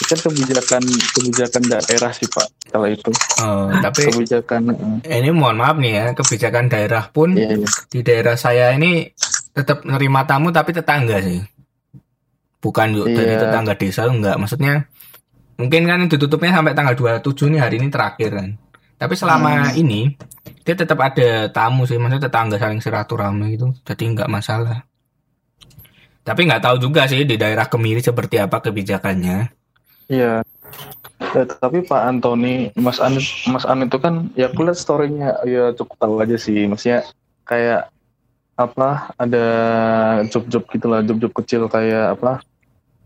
Kan 0.01 0.19
kebijakan 0.19 0.83
kebijakan 0.83 1.63
daerah 1.65 2.11
sih, 2.11 2.27
Pak. 2.27 2.47
Kalau 2.67 2.83
itu 2.85 3.11
Oh, 3.37 3.71
tapi 3.79 4.07
kebijakan 4.07 4.75
ini 5.01 5.29
mohon 5.29 5.55
maaf 5.55 5.77
nih 5.77 5.93
ya, 5.93 6.05
kebijakan 6.11 6.67
daerah 6.67 7.07
pun 7.07 7.31
iya, 7.31 7.53
iya. 7.53 7.67
di 7.87 7.99
daerah 8.01 8.35
saya 8.35 8.71
ini 8.71 9.07
tetap 9.51 9.83
nerima 9.83 10.23
tamu 10.23 10.49
tapi 10.49 10.71
tetangga 10.71 11.21
sih. 11.21 11.39
Bukan 12.59 12.93
yuk 12.93 13.07
dari 13.07 13.33
Iya. 13.33 13.41
tetangga 13.41 13.73
desa 13.73 14.03
enggak. 14.05 14.35
Maksudnya 14.35 14.83
mungkin 15.61 15.85
kan 15.85 16.09
ditutupnya 16.09 16.57
sampai 16.57 16.73
tanggal 16.73 16.97
27 16.97 17.53
nih 17.53 17.61
hari 17.61 17.77
ini 17.77 17.93
terakhir 17.93 18.33
kan. 18.33 18.49
Tapi 18.97 19.13
selama 19.13 19.77
ini 19.77 20.17
dia 20.65 20.73
tetap 20.73 20.97
ada 20.97 21.49
tamu 21.53 21.85
sih, 21.85 22.01
maksudnya 22.01 22.25
tetangga 22.29 22.57
saling 22.57 22.81
silaturahmi 22.81 23.53
gitu. 23.53 23.73
Jadi 23.85 24.03
nggak 24.17 24.29
masalah. 24.29 24.85
Tapi 26.21 26.41
nggak 26.45 26.61
tahu 26.65 26.77
juga 26.77 27.09
sih 27.09 27.25
di 27.25 27.37
daerah 27.37 27.65
Kemiri 27.65 28.01
seperti 28.01 28.37
apa 28.41 28.61
kebijakannya. 28.61 29.49
Iya. 30.09 30.45
Ya, 31.31 31.43
tapi 31.47 31.85
Pak 31.85 32.01
Antoni, 32.01 32.73
Mas 32.73 32.97
An, 32.97 33.17
Mas 33.49 33.65
An 33.65 33.85
itu 33.85 33.97
kan 34.01 34.33
ya 34.33 34.49
aku 34.49 34.65
lihat 34.65 34.77
story-nya 34.77 35.37
ya 35.45 35.71
cukup 35.77 35.95
tahu 36.01 36.15
aja 36.21 36.37
sih. 36.37 36.65
Maksudnya 36.65 37.05
kayak 37.45 37.89
apa 38.57 39.15
ada 39.17 39.45
job-job 40.29 40.65
gitulah, 40.69 41.01
job-job 41.01 41.33
kecil 41.41 41.65
kayak 41.71 42.17
apa 42.19 42.45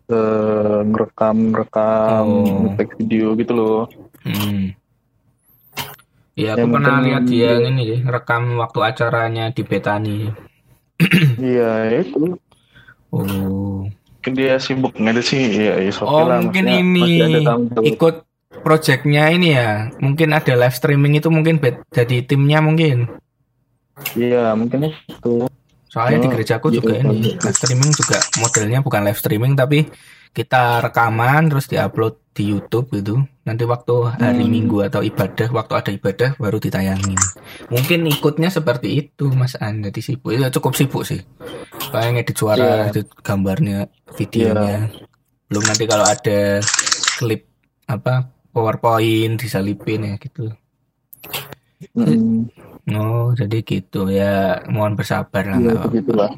uh, 0.08 0.82
ngerekam 0.84 1.38
rekam 1.52 2.26
Oh. 2.26 2.44
ngetek 2.68 2.90
video 2.98 3.34
gitu 3.36 3.54
loh 3.54 3.82
Hmm. 4.22 4.74
Ya, 6.36 6.52
Ya, 6.52 6.60
aku 6.60 6.68
pernah 6.68 7.00
lihat 7.00 7.24
dia 7.26 7.62
ini 7.62 7.82
sih, 7.88 8.00
rekam 8.04 8.58
waktu 8.58 8.80
acaranya 8.84 9.54
di 9.54 9.62
Betani. 9.64 10.28
iya 11.40 12.02
itu 12.02 12.36
Oh. 13.14 13.88
mungkin 13.88 14.34
dia 14.34 14.58
sibuk 14.58 14.98
ngedit 14.98 15.24
sih 15.24 15.42
ya, 15.48 15.78
ya 15.78 15.92
Oh, 16.02 16.26
lah, 16.26 16.42
mungkin 16.42 16.66
maksudnya 16.66 16.82
ini 16.82 17.06
masih 17.46 17.88
ikut 17.88 18.16
projectnya 18.60 19.30
ini 19.30 19.54
ya. 19.54 19.94
Mungkin 20.02 20.34
ada 20.34 20.54
live 20.58 20.74
streaming 20.74 21.16
itu 21.16 21.30
mungkin 21.30 21.62
jadi 21.94 22.26
timnya 22.26 22.60
mungkin. 22.60 23.08
iya 24.12 24.52
mungkin 24.52 24.92
itu 24.92 25.48
Soalnya 25.96 26.20
di 26.20 26.28
Oh, 26.28 26.32
gerejaku 26.36 26.68
iya, 26.70 26.76
juga 26.76 26.92
iya. 26.92 27.08
ini 27.08 27.32
live 27.40 27.56
streaming 27.56 27.92
juga 27.96 28.18
modelnya 28.44 28.80
bukan 28.84 29.02
live 29.08 29.16
streaming 29.16 29.54
tapi 29.56 29.88
kita 30.36 30.84
rekaman 30.84 31.48
terus 31.48 31.72
diupload 31.72 32.20
di 32.36 32.52
YouTube 32.52 32.92
gitu. 32.92 33.24
Nanti 33.48 33.64
waktu 33.64 34.20
hari 34.20 34.44
Hmm. 34.44 34.52
Minggu 34.52 34.84
atau 34.84 35.00
ibadah, 35.00 35.48
waktu 35.56 35.74
ada 35.80 35.92
ibadah 35.96 36.30
baru 36.36 36.60
ditayangin. 36.60 37.16
Mungkin 37.72 38.04
ikutnya 38.12 38.52
seperti 38.52 39.00
itu 39.00 39.32
Mas 39.32 39.56
An. 39.56 39.80
Jadi 39.80 40.04
sibuk. 40.04 40.36
Itu 40.36 40.60
cukup 40.60 40.76
sibuk 40.76 41.08
sih. 41.08 41.24
Kayak 41.96 42.20
ngedit 42.20 42.36
suara, 42.36 42.60
Iya. 42.60 42.92
edit 42.92 43.08
gambarnya, 43.24 43.88
videonya. 44.20 44.92
Belum 45.48 45.64
nanti 45.64 45.88
kalau 45.88 46.04
ada 46.04 46.60
klip 47.16 47.48
apa 47.88 48.28
PowerPoint 48.52 49.40
disalipin 49.40 50.04
ya 50.04 50.14
gitu. 50.20 50.52
Mm, 51.96 52.52
Oh, 52.94 53.34
jadi 53.34 53.66
gitu 53.66 54.14
ya. 54.14 54.62
Mohon 54.70 54.94
bersabar 55.02 55.44
lah. 55.46 55.58
iya 55.58 55.72
apa-apa. 55.74 55.88
begitulah 55.90 56.32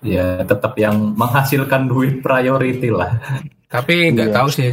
Ya 0.00 0.26
tetap 0.44 0.72
yang 0.80 1.12
menghasilkan 1.16 1.88
duit 1.88 2.24
priority 2.24 2.88
lah. 2.88 3.20
Tapi 3.68 4.12
nggak 4.16 4.28
Iya. 4.32 4.36
tahu 4.36 4.48
sih. 4.48 4.68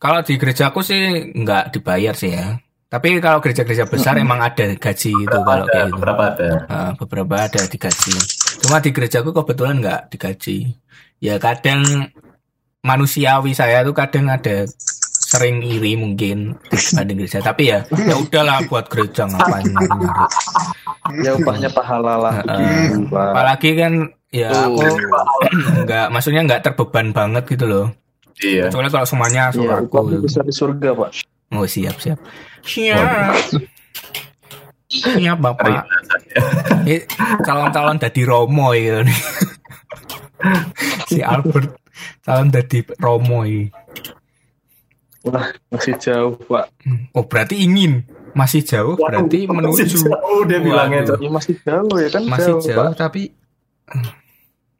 Kalau 0.00 0.20
di 0.26 0.34
gerejaku 0.34 0.80
sih 0.82 1.30
nggak 1.34 1.74
dibayar 1.74 2.14
sih 2.14 2.34
ya. 2.34 2.58
Tapi 2.90 3.22
kalau 3.22 3.38
gereja-gereja 3.38 3.86
besar 3.86 4.18
emang 4.18 4.42
ada 4.42 4.74
gaji 4.74 5.14
itu 5.14 5.38
kalau 5.46 5.62
ada, 5.62 5.70
kayak 5.70 5.86
gitu. 5.86 5.94
beberapa 5.94 6.22
ada. 6.34 6.48
Ah, 6.66 6.90
beberapa 6.98 7.34
ada 7.38 7.60
digaji. 7.70 8.14
Cuma 8.66 8.82
di 8.82 8.90
gerejaku 8.90 9.30
kebetulan 9.30 9.78
nggak 9.78 10.00
digaji. 10.10 10.74
Ya 11.22 11.38
kadang 11.38 12.10
manusiawi 12.82 13.54
saya 13.54 13.86
tuh 13.86 13.94
kadang 13.94 14.26
ada 14.26 14.66
sering 15.30 15.62
iri 15.62 15.94
mungkin 15.94 16.58
dibanding 16.74 17.22
gereja. 17.22 17.38
Tapi 17.38 17.70
ya 17.70 17.78
ya 17.86 18.18
udahlah 18.18 18.66
buat 18.66 18.90
gereja 18.90 19.30
ngapain 19.30 19.70
ya 21.24 21.30
upahnya 21.34 21.70
pahala 21.70 22.14
lah 22.18 22.34
gitu, 22.42 23.06
Pak. 23.08 23.30
Apalagi 23.30 23.70
kan 23.78 23.92
ya 24.30 24.50
aku 24.50 24.82
Oh. 24.82 24.94
nggak 25.86 26.06
maksudnya 26.10 26.42
nggak 26.44 26.62
terbeban 26.62 27.14
banget 27.14 27.46
gitu 27.46 27.66
loh. 27.66 27.86
Iya. 28.40 28.66
Kecuali 28.72 28.88
kalau 28.88 29.06
semuanya 29.06 29.52
suruh 29.52 29.78
Iya, 29.78 29.86
aku. 29.86 29.98
gitu. 30.08 30.24
bisa 30.24 30.40
di 30.40 30.50
surga 30.50 30.90
pak 30.96 31.10
Oh 31.50 31.66
siap 31.66 31.98
siap. 31.98 32.18
Siap. 32.62 33.36
Siap 34.88 35.38
bapak. 35.38 35.82
Calon-calon 37.42 37.98
dadi 37.98 38.22
Romo 38.22 38.70
ya 38.72 39.02
nih. 39.02 39.20
si 41.10 41.20
Albert 41.20 41.74
calon 42.22 42.48
dadi 42.48 42.80
Romo 42.96 43.42
ini. 43.44 43.66
Wah 45.22 45.46
masih 45.68 45.94
jauh 45.96 46.34
pak 46.40 46.72
Oh 47.12 47.22
berarti 47.22 47.60
ingin 47.60 48.04
masih 48.32 48.62
jauh 48.62 48.94
berarti 48.94 49.44
Waduh, 49.44 49.54
menuju 49.60 49.82
masih 49.82 50.06
jauh 50.06 50.40
dia 50.44 50.58
bilangnya. 50.58 51.00
Cok. 51.04 51.18
ya 51.18 51.30
masih 51.30 51.54
jauh 51.60 51.94
ya 51.94 52.08
kan 52.08 52.22
masih 52.24 52.52
jauh, 52.52 52.62
jauh 52.62 52.78
pak 52.78 52.94
tapi 52.96 53.22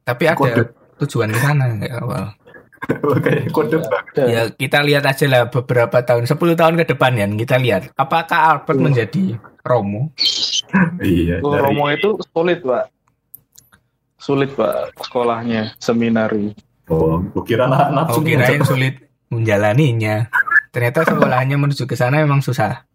tapi 0.03 0.22
ada 0.24 0.36
Kode. 0.36 0.62
tujuan 0.99 1.28
ke 1.28 1.38
sana 1.38 1.64
nggak 1.70 1.93
awal. 1.97 2.24
Kayak 3.20 3.53
kode 3.53 3.76
banget. 3.78 4.14
Ya. 4.16 4.24
Ya 4.26 4.43
kita 4.49 4.80
lihat 4.80 5.05
aja 5.05 5.26
lah 5.26 5.43
beberapa 5.47 6.01
tahun 6.01 6.24
10 6.24 6.32
tahun 6.57 6.74
ke 6.76 6.84
depan 6.88 7.12
ya 7.12 7.26
kita 7.28 7.57
lihat 7.57 7.82
apakah 7.95 8.38
Albert 8.51 8.74
Hmm. 8.74 8.86
menjadi 8.86 9.24
Romo. 9.61 10.09
Iya. 10.99 11.41
Oh, 11.41 11.53
dari- 11.53 11.62
Romo 11.68 11.84
itu 11.88 12.09
sulit 12.26 12.59
pak 12.61 12.88
sulit 14.16 14.51
pak 14.53 14.97
sekolahnya 14.99 15.76
seminari 15.76 16.57
Oh, 16.86 17.20
kira 17.43 17.66
anak 17.66 18.11
Oh 18.11 18.18
kirain 18.18 18.62
sulit 18.62 18.99
menjalaninya. 19.31 20.28
Ternyata 20.70 21.07
sekolahnya 21.07 21.57
menuju 21.59 21.87
ke 21.87 21.95
sana 21.99 22.22
memang 22.22 22.43
susah. 22.43 22.87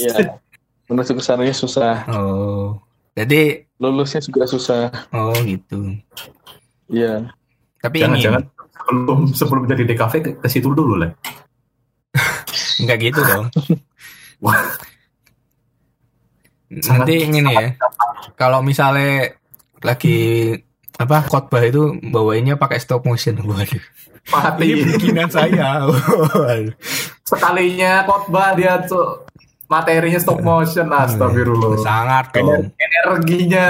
ya 0.00 0.40
menuju 0.88 1.12
ke 1.20 1.22
sananya 1.22 1.54
susah 1.54 2.08
Oh. 2.08 2.80
Jadi 3.12 3.66
lulusnya 3.82 4.22
juga 4.22 4.46
susah 4.46 4.94
oh 5.10 5.34
gitu. 5.42 5.98
iya 6.86 7.26
Tapi 7.82 8.02
ingin 8.02 8.18
Jangan-jangan 8.22 8.42
sebelum 8.74 9.20
sebelum 9.34 9.62
jadi 9.66 9.82
DKV 9.90 10.14
ke, 10.22 10.30
ke 10.38 10.48
situ 10.50 10.70
dulu 10.70 11.02
lah. 11.02 11.10
enggak 12.82 12.98
gitu 13.10 13.20
dong. 13.22 13.46
Wah. 14.44 14.58
Nanti 16.70 17.14
ini 17.26 17.42
ya. 17.42 17.74
Kalau 18.38 18.62
misalnya 18.62 19.34
lagi 19.82 20.54
apa 20.98 21.16
khotbah 21.30 21.62
itu 21.62 21.94
bawainnya 22.10 22.58
pakai 22.58 22.82
stop 22.82 23.06
motion. 23.06 23.38
Waduh. 23.46 23.82
Mati. 24.28 24.66
Ini 24.76 24.82
bikinan 24.98 25.28
saya. 25.30 25.88
Sekalinya 27.28 28.04
khotbah 28.04 28.52
dia 28.58 28.82
tuh 28.84 29.24
materinya 29.70 30.18
stop 30.18 30.42
motion 30.42 30.90
astagfirullah. 30.90 31.80
Sangat 31.80 32.34
dong. 32.34 32.74
Energinya 32.76 33.66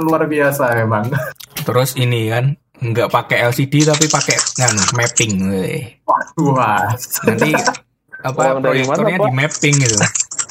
luar 0.00 0.24
biasa 0.26 0.74
memang. 0.82 1.12
Terus 1.68 1.94
ini 2.00 2.32
kan 2.32 2.56
nggak 2.80 3.12
pakai 3.12 3.44
LCD 3.52 3.84
tapi 3.84 4.08
pakai 4.08 4.36
kan 4.56 4.72
mapping. 4.96 5.32
Wah, 6.40 6.88
Nanti 7.28 7.52
apa 8.20 8.56
mana, 8.56 8.60
proyektornya 8.72 9.18
di 9.20 9.32
mapping 9.36 9.74
gitu. 9.84 9.96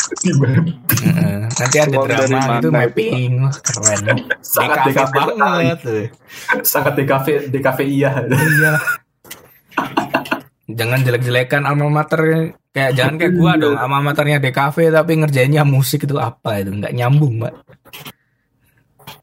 Heeh. 0.10 1.38
Nanti 1.48 1.78
ada 1.80 1.98
Uang 1.98 2.08
drama 2.10 2.38
mana 2.40 2.58
itu 2.60 2.70
mapping 2.70 3.32
keren. 3.62 4.04
sangat 4.56 4.78
DKV 4.90 5.14
banget. 5.14 5.78
sangat 6.66 6.94
DKV 6.98 7.28
DKV 7.54 7.80
iya. 7.86 8.12
Iya. 8.26 8.74
Jangan 10.70 11.00
jelek-jelekan 11.02 11.66
alma 11.66 11.90
mater 11.90 12.54
kayak 12.70 12.92
jangan 12.94 13.16
kayak 13.18 13.34
gua 13.34 13.58
dong 13.58 13.74
alma 13.74 14.00
maternya 14.06 14.38
DKV 14.38 14.78
tapi 14.94 15.12
ngerjainnya 15.18 15.66
musik 15.66 16.06
itu 16.06 16.16
apa 16.22 16.62
itu 16.62 16.70
nggak 16.70 16.94
nyambung 16.94 17.42
mbak. 17.42 17.54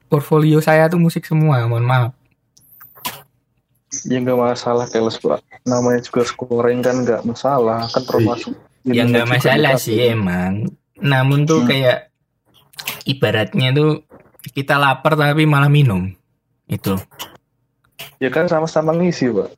Portfolio 0.06 0.62
saya 0.62 0.86
tuh 0.86 1.02
musik 1.02 1.26
semua 1.26 1.66
mohon 1.66 1.86
maaf. 1.86 2.12
ya 4.06 4.20
nggak 4.20 4.38
masalah 4.38 4.84
keles 4.92 5.16
pak 5.18 5.40
namanya 5.64 6.04
juga 6.04 6.22
scoring 6.28 6.84
kan 6.84 7.00
nggak 7.02 7.24
masalah 7.24 7.88
kan 7.90 8.02
termasuk 8.04 8.54
Ya 8.86 9.02
nggak 9.02 9.26
masalah 9.26 9.74
sih 9.76 9.98
emang. 10.06 10.70
Namun 10.96 11.44
tuh 11.44 11.62
Hmm. 11.62 11.68
kayak 11.68 11.98
ibaratnya 13.04 13.70
tuh 13.70 14.06
kita 14.50 14.78
lapar 14.78 15.14
tapi 15.14 15.44
malah 15.44 15.68
minum. 15.68 16.10
Itu. 16.66 16.98
ya 18.16 18.28
kan 18.28 18.44
sama-sama 18.44 18.92
ngisi 18.92 19.28
pak 19.28 19.48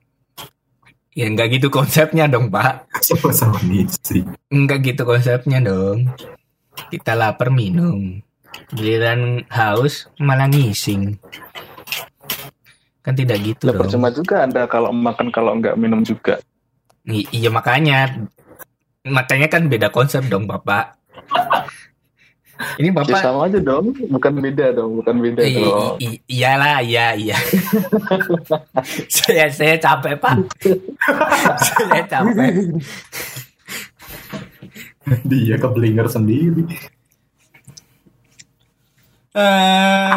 Ya 1.11 1.26
nggak 1.26 1.59
gitu 1.59 1.66
konsepnya 1.68 2.31
dong 2.31 2.47
pak. 2.49 2.87
Sama-sama 3.03 3.59
ngisi. 3.61 4.22
Enggak 4.49 4.87
gitu 4.87 5.03
konsepnya 5.03 5.59
dong. 5.59 6.14
Kita 6.89 7.12
lapar 7.12 7.51
minum. 7.51 8.22
Giliran 8.70 9.43
haus 9.49 10.07
malah 10.16 10.47
ngising. 10.47 11.18
Kan 13.03 13.14
tidak 13.14 13.43
gitu 13.43 13.66
Lah, 13.66 13.74
dong. 13.74 13.81
percuma 13.83 14.09
juga 14.11 14.45
anda 14.45 14.68
kalau 14.68 14.93
makan 14.93 15.33
kalau 15.33 15.59
nggak 15.59 15.74
minum 15.74 16.03
juga 16.03 16.39
I- 17.05 17.26
iya 17.33 17.49
makanya. 17.49 18.29
Makanya 19.09 19.49
kan 19.49 19.67
beda 19.67 19.89
konsep 19.89 20.25
dong 20.27 20.45
Bapak. 20.45 20.97
Ini 22.75 22.91
ya 22.91 22.95
Bapak 22.95 23.23
sama 23.23 23.47
aja 23.47 23.63
dong 23.63 23.95
bukan 24.11 24.33
beda 24.43 24.75
dong 24.75 24.99
bukan 24.99 25.15
beda 25.23 25.47
I- 25.47 25.55
dong 25.55 25.95
i- 26.03 26.23
iyalah, 26.27 26.83
iya, 26.83 27.15
iya. 27.15 27.39
saya 29.15 29.47
saya 29.47 29.79
capek, 29.79 30.19
Pak. 30.19 30.37
saya 31.63 32.03
capek. 32.03 32.51
Dia 35.23 35.55
keblinger 35.57 36.11
sendiri. 36.11 36.67
Eh, 39.33 40.13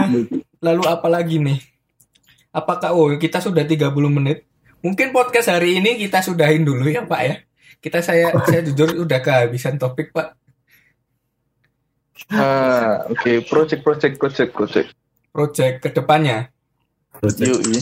lalu 0.59 0.83
apa 0.89 1.07
lagi 1.13 1.37
nih? 1.37 1.61
Apakah 2.51 2.91
oh 2.91 3.13
kita 3.15 3.37
sudah 3.37 3.63
30 3.63 3.93
menit? 4.09 4.49
Mungkin 4.81 5.13
podcast 5.13 5.53
hari 5.53 5.77
ini 5.77 5.93
kita 6.01 6.25
sudahin 6.25 6.65
dulu 6.65 6.89
ya 6.89 7.05
Pak 7.05 7.21
ya. 7.21 7.35
Kita 7.81 7.99
saya 8.05 8.29
saya 8.45 8.61
jujur 8.61 9.03
udah 9.03 9.19
kehabisan 9.19 9.81
topik 9.81 10.13
Pak. 10.13 10.37
ah 12.31 13.01
oke 13.09 13.49
project 13.49 13.81
project 13.81 14.15
project 14.21 14.53
project 14.53 14.89
Project 15.31 15.75
ke 15.81 15.89
depannya. 15.89 16.51
yuk 17.23 17.59
iya. 17.65 17.81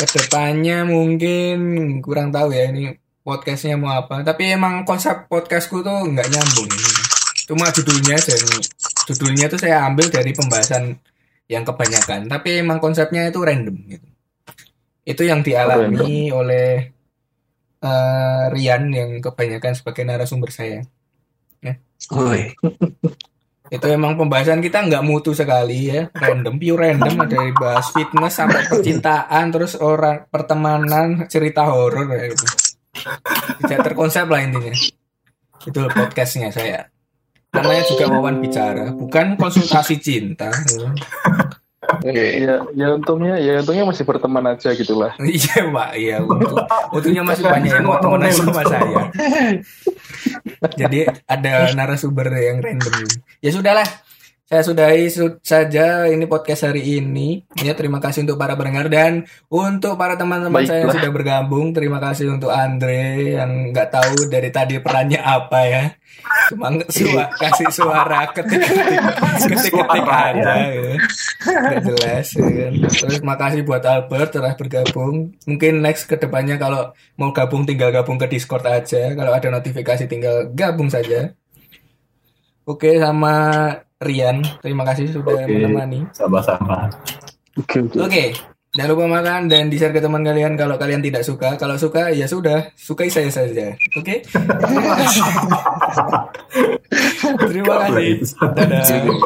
Ke 0.00 0.06
depannya 0.08 0.88
mungkin 0.88 1.58
kurang 2.00 2.32
tahu 2.32 2.54
ya 2.56 2.72
ini 2.72 2.96
podcastnya 3.20 3.76
mau 3.76 3.92
apa. 3.92 4.22
Tapi 4.24 4.56
emang 4.56 4.86
konsep 4.86 5.28
podcastku 5.28 5.82
tuh 5.82 6.08
nggak 6.08 6.30
nyambung. 6.30 6.70
Cuma 7.44 7.68
judulnya 7.74 8.16
aja. 8.16 8.34
Judulnya 9.10 9.50
tuh 9.50 9.58
saya 9.60 9.84
ambil 9.90 10.08
dari 10.08 10.30
pembahasan 10.30 10.96
yang 11.50 11.66
kebanyakan. 11.66 12.30
Tapi 12.30 12.62
emang 12.62 12.78
konsepnya 12.78 13.26
itu 13.26 13.42
random 13.42 13.76
gitu. 13.90 14.08
Itu 15.02 15.22
yang 15.26 15.42
dialami 15.42 16.30
oleh 16.30 16.94
uh, 17.84 18.52
Rian 18.52 18.92
yang 18.92 19.20
kebanyakan 19.20 19.72
sebagai 19.76 20.04
narasumber 20.04 20.50
saya. 20.52 20.84
Ya. 21.60 21.76
Oi. 22.16 22.56
itu 23.70 23.86
emang 23.86 24.18
pembahasan 24.18 24.58
kita 24.58 24.82
nggak 24.82 25.06
mutu 25.06 25.30
sekali 25.30 25.94
ya 25.94 26.10
random 26.10 26.58
pure 26.58 26.90
random 26.90 27.22
ada 27.22 27.38
dari 27.38 27.54
bahas 27.54 27.86
fitness 27.94 28.34
sampai 28.34 28.66
percintaan 28.66 29.46
terus 29.54 29.78
orang 29.78 30.26
pertemanan 30.26 31.30
cerita 31.30 31.70
horor 31.70 32.10
ya 32.10 32.34
gitu. 32.34 32.46
tidak 33.62 33.94
terkonsep 33.94 34.26
lah 34.26 34.42
intinya 34.42 34.74
itu 35.62 35.80
podcastnya 35.86 36.50
saya 36.50 36.90
namanya 37.54 37.86
juga 37.86 38.10
wawan 38.10 38.42
bicara 38.42 38.90
bukan 38.90 39.38
konsultasi 39.38 40.02
cinta 40.02 40.50
Iya, 42.04 42.66
ya 42.72 42.86
untungnya 42.96 43.36
ya 43.36 43.60
untungnya 43.60 43.84
masih 43.88 44.04
berteman 44.08 44.44
aja 44.56 44.72
gitulah. 44.72 45.12
iya, 45.38 45.68
Pak. 45.68 45.90
Iya, 45.96 46.16
untung, 46.24 46.56
untungnya 46.92 47.22
masih 47.24 47.44
banyak 47.44 47.70
yang 47.70 47.86
mau 47.86 48.00
temenan 48.00 48.32
sama 48.32 48.62
saya. 48.64 49.02
Jadi 50.76 51.08
ada 51.24 51.52
narasumber 51.72 52.28
yang 52.36 52.60
random. 52.60 53.08
Ya 53.40 53.50
sudahlah. 53.52 53.88
Saya 54.50 54.66
sudahi 54.66 55.06
saja 55.46 56.10
ini 56.10 56.26
podcast 56.26 56.66
hari 56.66 56.98
ini. 56.98 57.46
Ya, 57.62 57.70
terima 57.70 58.02
kasih 58.02 58.26
untuk 58.26 58.34
para 58.34 58.58
pendengar 58.58 58.90
dan 58.90 59.22
untuk 59.46 59.94
para 59.94 60.18
teman-teman 60.18 60.66
saya 60.66 60.82
yang 60.82 60.90
sudah 60.90 61.12
bergabung. 61.14 61.70
Terima 61.70 62.02
kasih 62.02 62.34
untuk 62.34 62.50
Andre 62.50 63.38
yang 63.38 63.70
nggak 63.70 63.94
tahu 63.94 64.26
dari 64.26 64.50
tadi 64.50 64.82
perannya 64.82 65.22
apa 65.22 65.60
ya. 65.70 65.84
Cuma 66.50 66.82
suara, 66.90 67.30
kasih 67.38 67.70
suara 67.70 68.26
ketik-ketik 68.34 68.98
ketik-ketik 69.38 70.06
aja 70.10 70.52
gitu. 70.66 70.92
Gak 71.46 71.80
jelas 71.86 72.26
ya 72.34 72.48
kan. 72.50 72.72
Terus 72.90 73.22
makasih 73.22 73.62
buat 73.62 73.86
Albert 73.86 74.34
telah 74.34 74.58
bergabung. 74.58 75.30
Mungkin 75.46 75.78
next 75.78 76.10
ke 76.10 76.18
depannya 76.18 76.58
kalau 76.58 76.90
mau 77.14 77.30
gabung 77.30 77.70
tinggal 77.70 77.94
gabung 77.94 78.18
ke 78.18 78.26
Discord 78.26 78.66
aja. 78.66 79.14
Kalau 79.14 79.30
ada 79.30 79.46
notifikasi 79.46 80.10
tinggal 80.10 80.50
gabung 80.50 80.90
saja. 80.90 81.38
Oke 82.66 82.98
sama 82.98 83.46
Rian, 84.00 84.40
terima 84.64 84.80
kasih 84.88 85.12
sudah 85.12 85.44
okay. 85.44 85.60
menemani. 85.60 86.08
Sama-sama. 86.16 86.88
Oke, 87.60 87.84
okay, 87.84 87.84
okay. 87.84 88.00
okay. 88.00 88.32
Jangan 88.72 88.96
lupa 88.96 89.04
makan 89.12 89.52
dan 89.52 89.68
di 89.68 89.76
share 89.76 89.92
ke 89.92 90.00
teman 90.00 90.24
kalian 90.24 90.56
kalau 90.56 90.80
kalian 90.80 91.04
tidak 91.04 91.20
suka. 91.20 91.60
Kalau 91.60 91.76
suka 91.76 92.08
ya 92.08 92.24
sudah, 92.24 92.72
sukai 92.80 93.12
saya 93.12 93.28
saja. 93.28 93.76
Oke? 93.92 94.24
Okay? 94.24 94.24
Terima 97.50 97.74
kasih. 97.84 98.24
Terima 98.24 98.24
kasih. 98.24 98.24
Dadah. 98.56 99.20